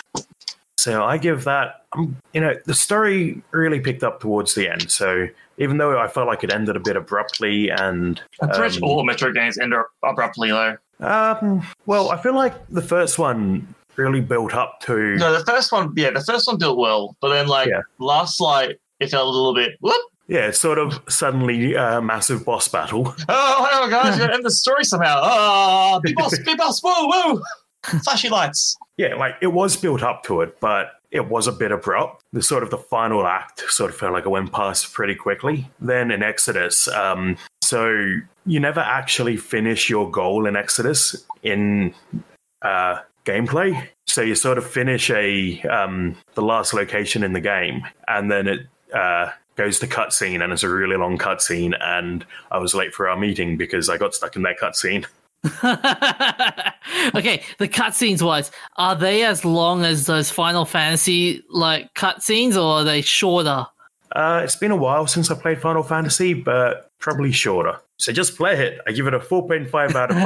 [0.79, 4.91] So I give that, um, you know, the story really picked up towards the end.
[4.93, 5.27] So
[5.59, 8.23] even though I felt like it ended a bit abruptly and.
[8.41, 9.75] Pretty much um, all Metro games end
[10.05, 10.77] abruptly though.
[11.01, 15.17] um, well, I feel like the first one really built up to.
[15.17, 17.81] No, the first one, yeah, the first one built well, but then like Yeah.
[17.99, 19.73] last light, it felt a little bit.
[19.81, 19.97] Whoop!
[20.29, 23.15] Yeah, it's sort of suddenly a massive boss battle.
[23.29, 25.19] Oh, hang on, guys, you gotta end the story somehow.
[25.23, 27.41] Ah, big boss, big boss, whoa, whoa!
[28.05, 28.77] Flashy lights.
[28.97, 32.25] Yeah, like it was built up to it, but it was a bit abrupt.
[32.33, 35.71] The sort of the final act sort of felt like it went past pretty quickly.
[35.81, 37.91] Then in Exodus, um, so
[38.47, 41.95] you never actually finish your goal in Exodus in
[42.63, 43.89] uh, gameplay.
[44.07, 48.49] So you sort of finish a um, the last location in the game, and then
[48.49, 51.77] it uh, goes to cutscene, and it's a really long cutscene.
[51.81, 55.07] And I was late for our meeting because I got stuck in that cutscene.
[55.45, 62.81] okay, the cutscenes wise, are they as long as those Final Fantasy like cutscenes, or
[62.81, 63.67] are they shorter?
[64.13, 67.79] Uh, it's been a while since I played Final Fantasy, but probably shorter.
[67.99, 68.81] So just play it.
[68.87, 70.17] I give it a 4.5 out of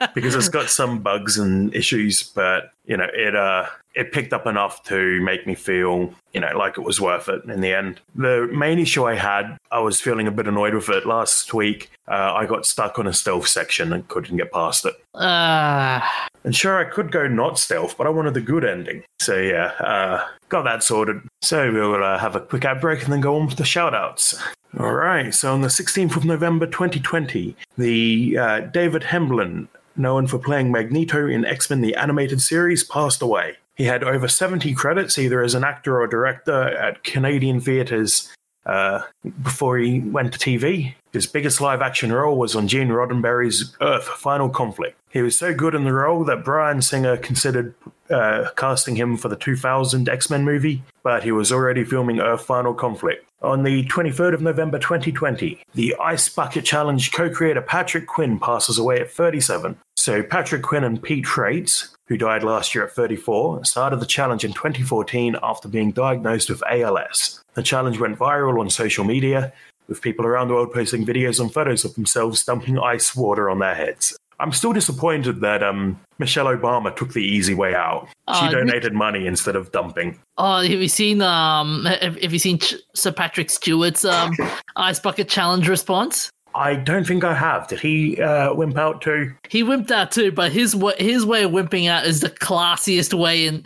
[0.00, 4.32] 5 because it's got some bugs and issues, but you know, it uh it picked
[4.34, 7.72] up enough to make me feel, you know, like it was worth it in the
[7.72, 7.98] end.
[8.14, 11.90] The main issue I had, I was feeling a bit annoyed with it last week.
[12.06, 14.94] Uh, I got stuck on a stealth section and couldn't get past it.
[15.14, 19.02] Ah, And sure, I could go not stealth, but I wanted the good ending.
[19.18, 21.22] So yeah, uh, got that sorted.
[21.40, 24.38] So we'll uh, have a quick ad break and then go on with the shoutouts.
[24.78, 25.34] All right.
[25.34, 26.66] So on the 16th of November
[27.00, 32.84] 2020, the uh, David Hemblen, known for playing Magneto in X Men the Animated Series,
[32.84, 33.56] passed away.
[33.74, 38.32] He had over 70 credits, either as an actor or director, at Canadian theatres
[38.64, 39.02] uh,
[39.42, 40.94] before he went to TV.
[41.12, 44.98] His biggest live action role was on Gene Roddenberry's Earth Final Conflict.
[45.10, 47.74] He was so good in the role that Bryan Singer considered
[48.10, 52.44] uh, casting him for the 2000 X Men movie, but he was already filming Earth
[52.44, 53.26] Final Conflict.
[53.42, 58.78] On the 23rd of November 2020, the Ice Bucket Challenge co creator Patrick Quinn passes
[58.78, 59.78] away at 37.
[59.96, 64.44] So, Patrick Quinn and Pete Frates, who died last year at 34, started the challenge
[64.44, 67.44] in 2014 after being diagnosed with ALS.
[67.54, 69.52] The challenge went viral on social media,
[69.88, 73.58] with people around the world posting videos and photos of themselves dumping ice water on
[73.58, 74.16] their heads.
[74.40, 78.08] I'm still disappointed that um, Michelle Obama took the easy way out.
[78.34, 80.18] She Uh, donated money instead of dumping.
[80.38, 81.84] oh, have you seen um?
[81.86, 84.36] Have, have you seen Ch- Sir Patrick Stewart's um
[84.76, 86.30] ice bucket challenge response?
[86.54, 87.68] I don't think I have.
[87.68, 89.30] Did he uh, wimp out too?
[89.50, 93.12] He wimped out too, but his way, his way of wimping out is the classiest
[93.12, 93.62] way in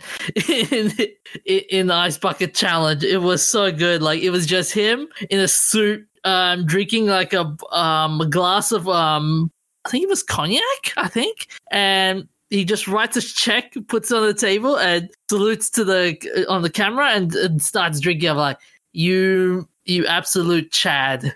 [0.49, 0.91] in
[1.45, 3.03] in the ice bucket challenge.
[3.05, 4.01] It was so good.
[4.01, 8.73] Like it was just him in a suit, um, drinking like a um a glass
[8.73, 9.49] of um,
[9.85, 10.93] I think it was cognac.
[10.97, 15.69] I think, and he just writes a check, puts it on the table, and salutes
[15.71, 18.29] to the on the camera, and, and starts drinking.
[18.29, 18.57] I'm like,
[18.93, 21.33] you you absolute Chad.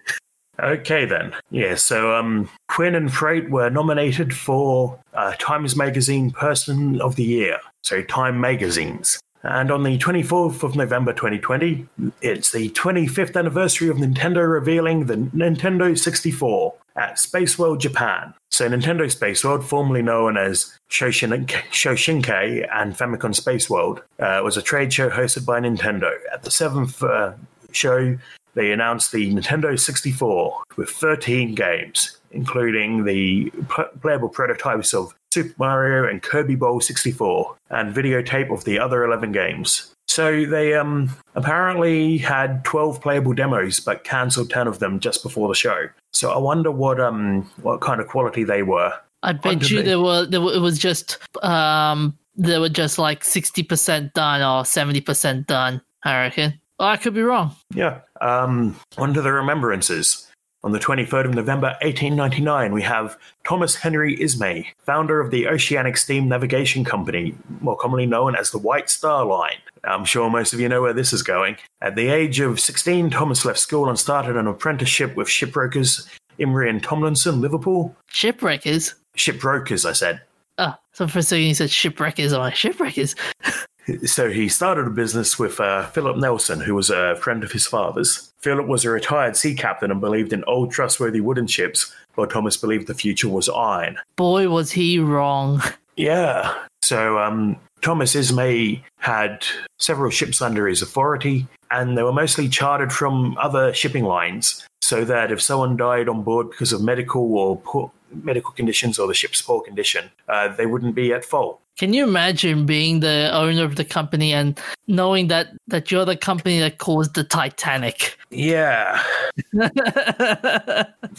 [0.59, 1.33] Okay then.
[1.51, 7.23] Yeah, so um, Quinn and Frates were nominated for uh, Times Magazine Person of the
[7.23, 9.19] Year, so Time Magazines.
[9.45, 11.87] And on the 24th of November 2020,
[12.21, 18.33] it's the 25th anniversary of Nintendo revealing the Nintendo 64 at Space World Japan.
[18.49, 24.57] So Nintendo Space World, formerly known as Shoshin- Shoshinkai and Famicom Space World, uh, was
[24.57, 26.11] a trade show hosted by Nintendo.
[26.33, 27.33] At the seventh uh,
[27.71, 28.17] show,
[28.55, 35.55] they announced the Nintendo 64 with 13 games, including the pl- playable prototypes of Super
[35.59, 39.93] Mario and Kirby Ball 64, and videotape of the other 11 games.
[40.07, 45.49] So they um, apparently had 12 playable demos, but cancelled 10 of them just before
[45.49, 45.89] the show.
[46.13, 48.93] So I wonder what um what kind of quality they were.
[49.23, 53.25] I bet you there were, there were it was just um they were just like
[53.25, 55.81] sixty percent done or seventy percent done.
[56.05, 56.61] I reckon.
[56.79, 57.53] I could be wrong.
[57.73, 57.99] Yeah.
[58.21, 60.29] Um, on to the remembrances.
[60.65, 65.95] On the 23rd of November 1899, we have Thomas Henry Ismay, founder of the Oceanic
[65.95, 69.59] Steam Navigation Company, more commonly known as the White Star Line.
[69.83, 71.57] I'm sure most of you know where this is going.
[71.81, 76.09] At the age of 16, Thomas left school and started an apprenticeship with shipbrokers
[76.39, 77.95] Imrie and Tomlinson, Liverpool.
[78.11, 78.95] Shipwreckers.
[79.15, 80.21] Shipbrokers, I said.
[80.57, 82.33] Oh, so for a second you said shipwreckers.
[82.33, 83.15] I'm like shipwreckers.
[84.05, 87.67] So he started a business with uh, Philip Nelson, who was a friend of his
[87.67, 88.33] father's.
[88.39, 92.57] Philip was a retired sea captain and believed in old, trustworthy wooden ships, while Thomas
[92.57, 93.97] believed the future was iron.
[94.15, 95.61] Boy, was he wrong.
[95.97, 96.53] Yeah.
[96.81, 99.45] So um, Thomas Ismay had
[99.77, 105.05] several ships under his authority, and they were mostly chartered from other shipping lines, so
[105.05, 107.91] that if someone died on board because of medical or poor,
[108.23, 111.59] medical conditions or the ship's poor condition, uh, they wouldn't be at fault.
[111.77, 114.57] Can you imagine being the owner of the company and
[114.87, 118.17] knowing that that you're the company that caused the Titanic?
[118.31, 119.03] Yeah,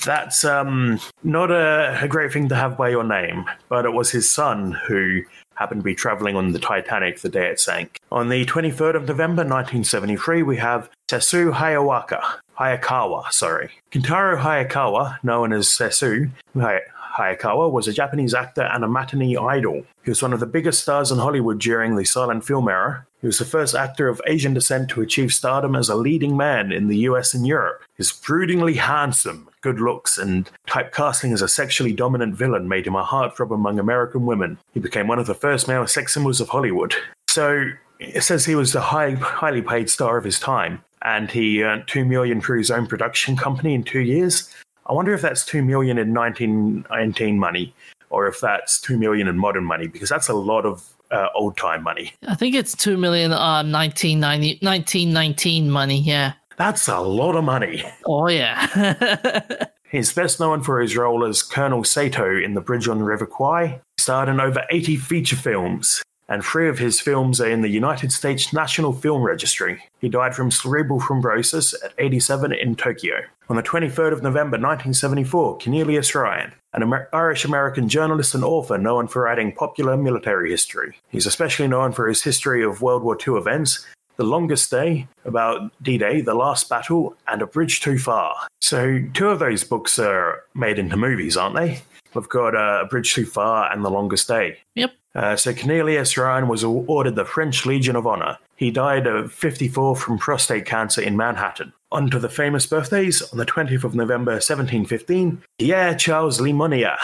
[0.04, 4.10] that's um, not a, a great thing to have by your name, but it was
[4.10, 5.22] his son who
[5.56, 8.00] happened to be traveling on the Titanic the day it sank.
[8.12, 12.22] On the 23rd of November 1973, we have Sessue Hayawaka.
[12.58, 13.70] Hayakawa, sorry.
[13.92, 16.80] Kintaro Hayakawa, known as Sessue Hay-
[17.16, 19.84] Hayakawa, was a Japanese actor and a matinee idol.
[20.04, 23.06] He was one of the biggest stars in Hollywood during the silent film era.
[23.20, 26.70] He was the first actor of Asian descent to achieve stardom as a leading man
[26.70, 27.82] in the US and Europe.
[27.96, 33.04] His broodingly handsome, good looks, and typecasting as a sexually dominant villain made him a
[33.04, 34.58] heartthrob among American women.
[34.74, 36.94] He became one of the first male sex symbols of Hollywood.
[37.28, 41.62] So it says he was the high, highly paid star of his time, and he
[41.62, 44.54] earned two million through his own production company in two years.
[44.88, 47.74] I wonder if that's two million in 1919 money,
[48.10, 51.56] or if that's two million in modern money, because that's a lot of uh, old
[51.56, 52.12] time money.
[52.26, 56.34] I think it's two million um 1990, 1919 money, yeah.
[56.56, 57.84] That's a lot of money.
[58.06, 59.64] Oh yeah.
[59.90, 63.26] He's best known for his role as Colonel Sato in The Bridge on the River
[63.26, 63.66] Kwai.
[63.96, 67.68] He starred in over 80 feature films, and three of his films are in the
[67.68, 69.82] United States National Film Registry.
[70.00, 73.22] He died from cerebral thrombosis at 87 in Tokyo.
[73.48, 79.06] On the 23rd of November 1974, Cornelius Ryan, an Irish American journalist and author known
[79.06, 80.96] for writing popular military history.
[81.10, 85.70] He's especially known for his history of World War II events, The Longest Day, about
[85.80, 88.34] D Day, The Last Battle, and A Bridge Too Far.
[88.60, 91.82] So, two of those books are made into movies, aren't they?
[92.14, 94.58] We've got uh, A Bridge Too Far and The Longest Day.
[94.74, 94.92] Yep.
[95.14, 98.38] Uh, so Cornelius Ryan was awarded the French Legion of Honor.
[98.56, 101.72] He died of 54 from prostate cancer in Manhattan.
[101.92, 103.22] On to the famous birthdays.
[103.32, 106.96] On the 20th of November 1715, Pierre Charles Lemonnier,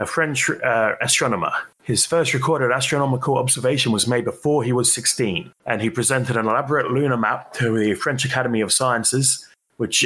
[0.00, 1.52] a French uh, astronomer.
[1.82, 6.46] His first recorded astronomical observation was made before he was 16, and he presented an
[6.46, 9.46] elaborate lunar map to the French Academy of Sciences,
[9.76, 10.04] which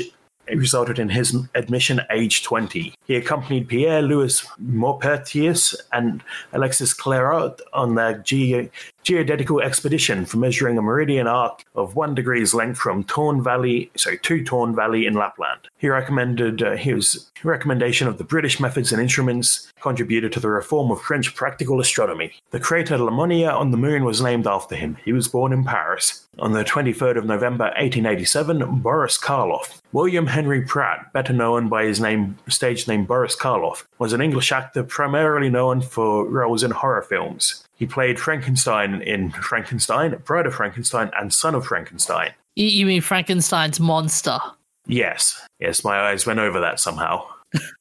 [0.49, 2.95] resulted in his admission age 20.
[3.07, 6.22] He accompanied Pierre Louis Maupertuis and
[6.53, 8.70] Alexis Clairaut on their ge-
[9.03, 14.18] geodetical expedition for measuring a meridian arc of one degree's length from Torn Valley, sorry,
[14.18, 15.68] to Torn Valley in Lapland.
[15.76, 20.90] He recommended uh, his recommendation of the British methods and instruments contributed to the reform
[20.90, 22.32] of French practical astronomy.
[22.51, 24.97] The crater Lemonnier on the moon was named after him.
[25.05, 26.23] He was born in Paris.
[26.39, 32.01] On the 23rd of November 1887, Boris Karloff, William Henry Pratt, better known by his
[32.01, 37.03] name stage name Boris Karloff, was an English actor primarily known for roles in horror
[37.03, 37.64] films.
[37.76, 42.32] He played Frankenstein in Frankenstein, Bride of Frankenstein, and Son of Frankenstein.
[42.57, 44.39] You, you mean Frankenstein's monster?
[44.87, 47.26] Yes, yes, my eyes went over that somehow.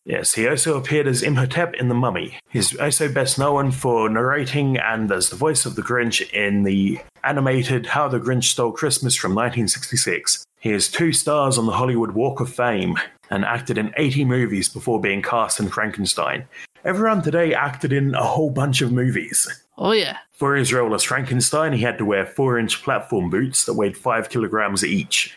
[0.05, 2.37] Yes, he also appeared as Imhotep in The Mummy.
[2.49, 6.99] He's also best known for narrating and as the voice of the Grinch in the
[7.23, 10.45] animated How the Grinch Stole Christmas from 1966.
[10.59, 12.97] He has two stars on the Hollywood Walk of Fame
[13.29, 16.47] and acted in 80 movies before being cast in Frankenstein.
[16.85, 19.47] Everyone today acted in a whole bunch of movies.
[19.77, 20.17] Oh yeah.
[20.33, 23.97] For his role as Frankenstein, he had to wear four inch platform boots that weighed
[23.97, 25.35] five kilograms each.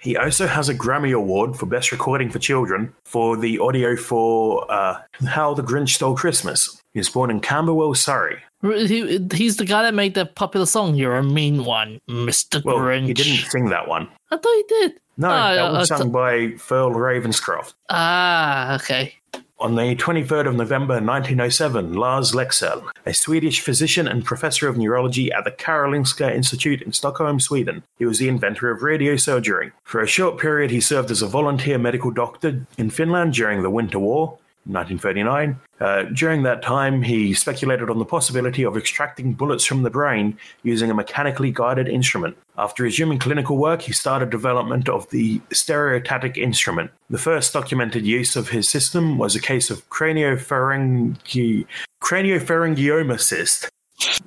[0.00, 4.70] He also has a Grammy Award for Best Recording for Children for the audio for
[4.70, 6.80] uh, How the Grinch Stole Christmas.
[6.92, 8.38] He was born in Camberwell, Surrey.
[8.62, 12.76] He, he's the guy that made that popular song "You're a Mean One, Mister Well,
[12.78, 14.08] Grinch." he didn't sing that one.
[14.30, 15.00] I thought he did.
[15.18, 17.74] No, Oh, that was sung by Phil Ravenscroft.
[17.88, 19.14] Ah, okay.
[19.58, 25.32] On the 23rd of November 1907, Lars Leksell, a Swedish physician and professor of neurology
[25.32, 29.72] at the Karolinska Institute in Stockholm, Sweden, he was the inventor of radiosurgery.
[29.82, 33.70] For a short period, he served as a volunteer medical doctor in Finland during the
[33.70, 34.36] Winter War.
[34.66, 35.58] 1939.
[35.78, 40.36] Uh, during that time, he speculated on the possibility of extracting bullets from the brain
[40.62, 42.36] using a mechanically guided instrument.
[42.58, 46.90] After resuming clinical work, he started development of the stereotactic instrument.
[47.10, 51.66] The first documented use of his system was a case of craniopharyngi-
[52.02, 53.68] craniopharyngioma cyst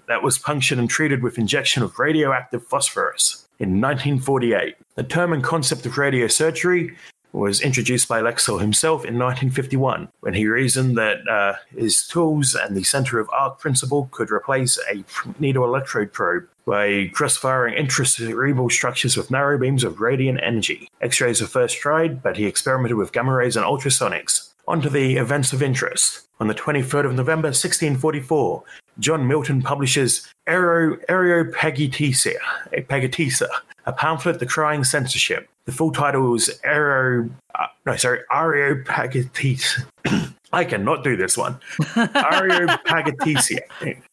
[0.08, 3.48] that was punctured and treated with injection of radioactive phosphorus.
[3.60, 6.96] In 1948, the term and concept of radiosurgery
[7.32, 12.76] was introduced by Leksell himself in 1951 when he reasoned that uh, his tools and
[12.76, 15.04] the center of arc principle could replace a
[15.40, 20.88] needle electrode probe by cross-firing intracerebral structures with narrow beams of radiant energy.
[21.02, 24.50] X-rays were first tried, but he experimented with gamma rays and ultrasonics.
[24.68, 26.28] On to the events of interest.
[26.40, 28.64] On the 23rd of November 1644,
[29.00, 32.34] John Milton publishes Aero, Areopagitisa,
[32.74, 33.47] Pagitisa,
[33.86, 35.50] a pamphlet decrying censorship.
[35.66, 39.86] The full title was Aero, uh, no, sorry, Areopagitisa.
[40.52, 41.60] I cannot do this one.
[41.80, 43.60] Areopagitisia,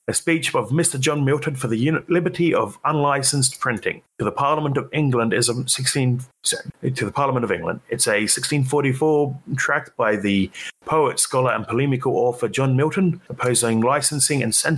[0.06, 1.00] a speech of Mr.
[1.00, 5.66] John Milton for the liberty of unlicensed printing to the Parliament of England is a
[5.66, 7.80] 16 sorry, to the Parliament of England.
[7.88, 10.50] It's a 1644 tract by the
[10.84, 14.75] poet, scholar, and polemical author John Milton opposing licensing and censorship.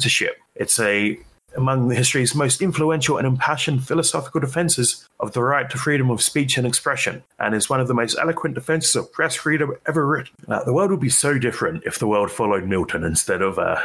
[0.54, 1.18] It's a
[1.56, 6.20] among the history's most influential and impassioned philosophical defenses of the right to freedom of
[6.20, 10.06] speech and expression, and is one of the most eloquent defenses of press freedom ever
[10.06, 10.34] written.
[10.46, 13.80] Uh, the world would be so different if the world followed Milton instead of uh,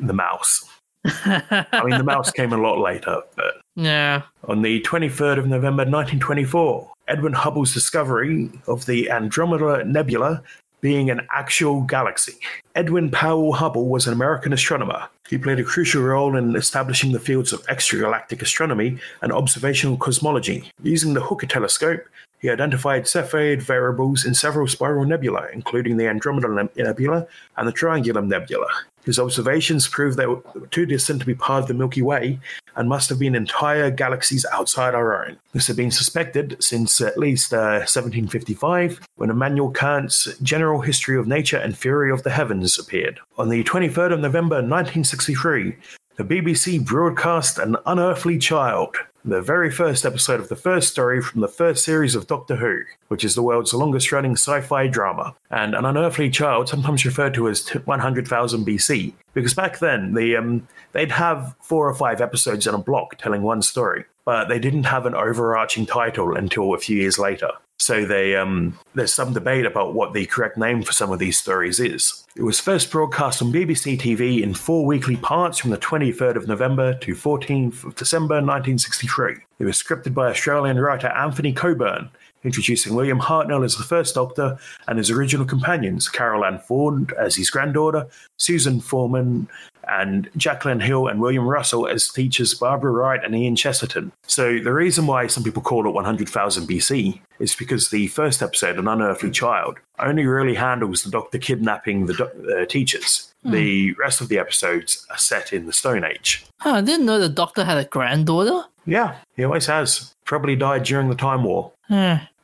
[0.00, 0.68] the mouse.
[1.04, 4.22] I mean, the mouse came a lot later, but Yeah.
[4.48, 10.42] on the 23rd of November 1924, Edwin Hubble's discovery of the Andromeda Nebula
[10.86, 12.34] being an actual galaxy.
[12.76, 15.08] Edwin Powell Hubble was an American astronomer.
[15.28, 20.70] He played a crucial role in establishing the fields of extragalactic astronomy and observational cosmology.
[20.84, 22.04] Using the Hooker telescope,
[22.38, 27.26] he identified Cepheid variables in several spiral nebulae, including the Andromeda Nebula
[27.56, 28.68] and the Triangulum Nebula.
[29.06, 30.42] His observations proved they were
[30.72, 32.40] too distant to be part of the Milky Way
[32.74, 35.38] and must have been entire galaxies outside our own.
[35.52, 41.28] This had been suspected since at least uh, 1755, when Immanuel Kant's General History of
[41.28, 43.20] Nature and Theory of the Heavens appeared.
[43.38, 45.76] On the 23rd of November 1963,
[46.16, 48.96] the BBC broadcast An Unearthly Child,
[49.26, 52.82] the very first episode of the first story from the first series of Doctor Who,
[53.08, 55.34] which is the world's longest running sci fi drama.
[55.50, 60.68] And An Unearthly Child, sometimes referred to as 100,000 BC, because back then the, um,
[60.92, 64.84] they'd have four or five episodes in a block telling one story, but they didn't
[64.84, 67.50] have an overarching title until a few years later.
[67.78, 71.38] So they um, there's some debate about what the correct name for some of these
[71.38, 72.24] stories is.
[72.34, 76.48] It was first broadcast on BBC TV in four weekly parts from the 23rd of
[76.48, 79.36] November to 14th of December 1963.
[79.58, 82.10] It was scripted by Australian writer Anthony Coburn,
[82.44, 84.58] introducing William Hartnell as the first Doctor
[84.88, 88.06] and his original companions, Carole Ann Ford as his granddaughter,
[88.38, 89.48] Susan Foreman
[89.88, 94.12] and Jacqueline Hill and William Russell as teachers Barbara Wright and Ian Chesterton.
[94.26, 98.78] So the reason why some people call it 100,000 BC is because the first episode,
[98.78, 103.32] An Unearthly Child, only really handles the doctor kidnapping the do- uh, teachers.
[103.42, 103.52] Hmm.
[103.52, 106.46] The rest of the episodes are set in the Stone Age.
[106.64, 108.66] Oh, I didn't know the doctor had a granddaughter.
[108.86, 110.14] Yeah, he always has.
[110.24, 111.72] Probably died during the Time War.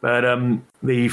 [0.01, 1.11] But um, the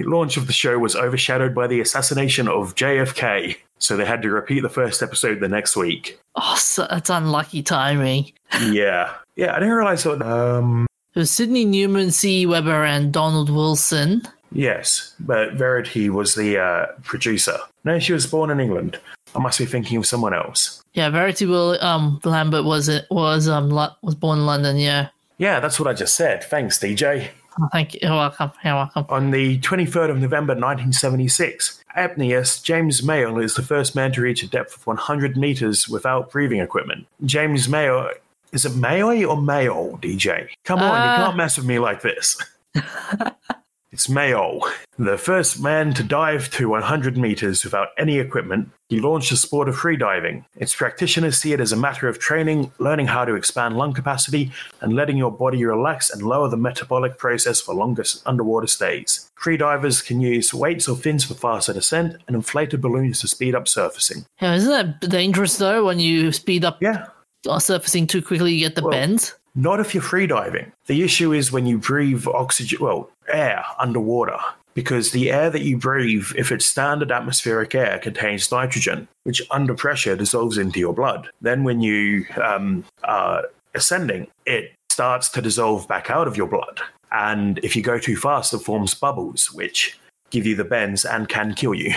[0.00, 3.56] launch of the show was overshadowed by the assassination of JFK.
[3.80, 6.20] So they had to repeat the first episode the next week.
[6.36, 8.32] Oh, so that's unlucky timing.
[8.70, 9.14] yeah.
[9.36, 10.22] Yeah, I didn't realize that.
[10.22, 12.46] Um, It was Sidney Newman, C.
[12.46, 14.22] Webber, and Donald Wilson.
[14.52, 17.56] yes, but Verity was the uh, producer.
[17.84, 18.98] No, she was born in England.
[19.34, 20.82] I must be thinking of someone else.
[20.92, 23.70] Yeah, Verity Will um Lambert was it was um
[24.02, 24.76] was born in London.
[24.76, 25.08] Yeah.
[25.38, 26.42] Yeah, that's what I just said.
[26.44, 27.28] Thanks, DJ.
[27.72, 28.00] Thank you.
[28.02, 28.52] You're welcome.
[28.64, 29.06] You're welcome.
[29.08, 34.42] On the 23rd of November 1976, apneist James Mayo is the first man to reach
[34.42, 37.06] a depth of 100 meters without breathing equipment.
[37.24, 38.10] James Mayo,
[38.52, 40.48] is it Mayo or Mayo, DJ?
[40.64, 41.16] Come on, Uh.
[41.18, 42.36] you can't mess with me like this.
[43.92, 44.60] it's Mayo,
[44.98, 48.70] the first man to dive to 100 meters without any equipment.
[48.88, 50.44] He launched the sport of freediving.
[50.56, 54.52] Its practitioners see it as a matter of training, learning how to expand lung capacity,
[54.80, 59.28] and letting your body relax and lower the metabolic process for longer underwater stays.
[59.40, 63.66] Freedivers can use weights or fins for faster descent and inflated balloons to speed up
[63.66, 64.24] surfacing.
[64.40, 65.84] Yeah, isn't that dangerous though?
[65.84, 67.06] When you speed up Yeah,
[67.48, 69.34] uh, surfacing too quickly, you get the Well- bends.
[69.56, 70.70] Not if you're freediving.
[70.86, 74.38] The issue is when you breathe oxygen, well, air underwater.
[74.74, 79.74] Because the air that you breathe, if it's standard atmospheric air, contains nitrogen, which under
[79.74, 81.28] pressure dissolves into your blood.
[81.40, 86.80] Then when you um, are ascending, it starts to dissolve back out of your blood.
[87.10, 89.98] And if you go too fast, it forms bubbles, which
[90.30, 91.92] give you the bends and can kill you.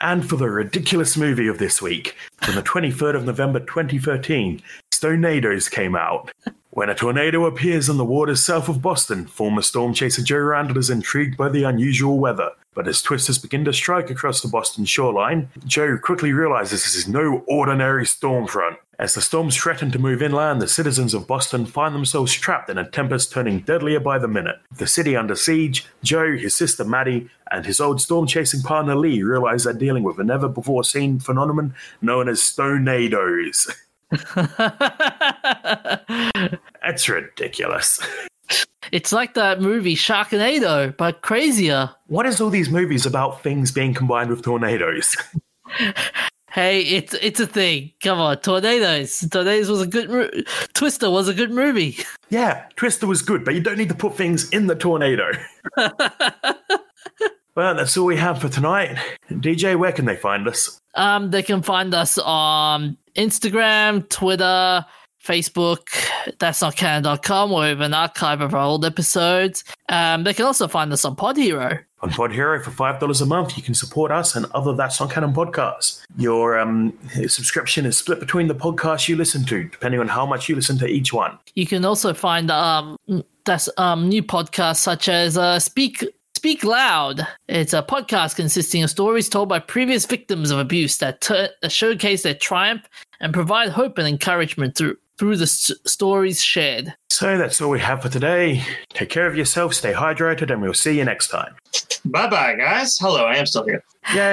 [0.00, 5.70] And for the ridiculous movie of this week, from the 23rd of November 2013, Stonados
[5.70, 6.30] came out.
[6.74, 10.78] When a tornado appears in the waters south of Boston, former storm chaser Joe Randall
[10.78, 12.48] is intrigued by the unusual weather.
[12.72, 17.06] But as twisters begin to strike across the Boston shoreline, Joe quickly realizes this is
[17.06, 18.78] no ordinary storm front.
[18.98, 22.78] As the storms threaten to move inland, the citizens of Boston find themselves trapped in
[22.78, 24.56] a tempest turning deadlier by the minute.
[24.74, 29.22] The city under siege, Joe, his sister Maddie, and his old storm chasing partner Lee
[29.22, 33.70] realize they're dealing with a never before seen phenomenon known as stonados.
[36.82, 38.00] That's ridiculous.
[38.92, 41.90] it's like that movie Sharknado, but crazier.
[42.06, 45.16] What is all these movies about things being combined with tornadoes?
[46.52, 47.92] Hey, it's it's a thing.
[48.02, 49.20] Come on, tornadoes.
[49.30, 50.10] Tornadoes was a good.
[50.10, 50.28] Mo-
[50.74, 51.96] Twister was a good movie.
[52.28, 55.30] yeah, Twister was good, but you don't need to put things in the tornado.
[57.54, 58.96] Well, that's all we have for tonight.
[59.30, 60.80] DJ, where can they find us?
[60.94, 64.84] Um, they can find us on Instagram, Twitter,
[65.22, 65.88] Facebook.
[66.38, 69.64] That's not canon.com, where we have an archive of our old episodes.
[69.88, 71.78] Um, they can also find us on Pod Hero.
[72.00, 74.98] On Pod Hero for five dollars a month, you can support us and other That's
[74.98, 76.02] Not Canon podcasts.
[76.16, 76.98] Your um,
[77.28, 80.78] subscription is split between the podcasts you listen to, depending on how much you listen
[80.78, 81.38] to each one.
[81.54, 82.96] You can also find um
[83.44, 86.04] that's um new podcasts such as uh Speak
[86.42, 87.24] Speak Loud.
[87.46, 91.70] It's a podcast consisting of stories told by previous victims of abuse that, tur that
[91.70, 92.82] showcase their triumph
[93.20, 96.92] and provide hope and encouragement through through the s- stories shared.
[97.10, 98.64] So that's all we have for today.
[98.88, 101.54] Take care of yourself, stay hydrated, and we'll see you next time.
[102.06, 102.98] Bye bye, guys.
[102.98, 103.84] Hello, I am still here.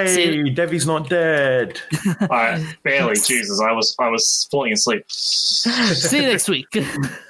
[0.08, 0.50] See Yay!
[0.50, 1.80] Devi's not dead.
[2.22, 3.14] I barely.
[3.24, 5.04] Jesus, I was I was falling asleep.
[5.12, 6.66] See you next week.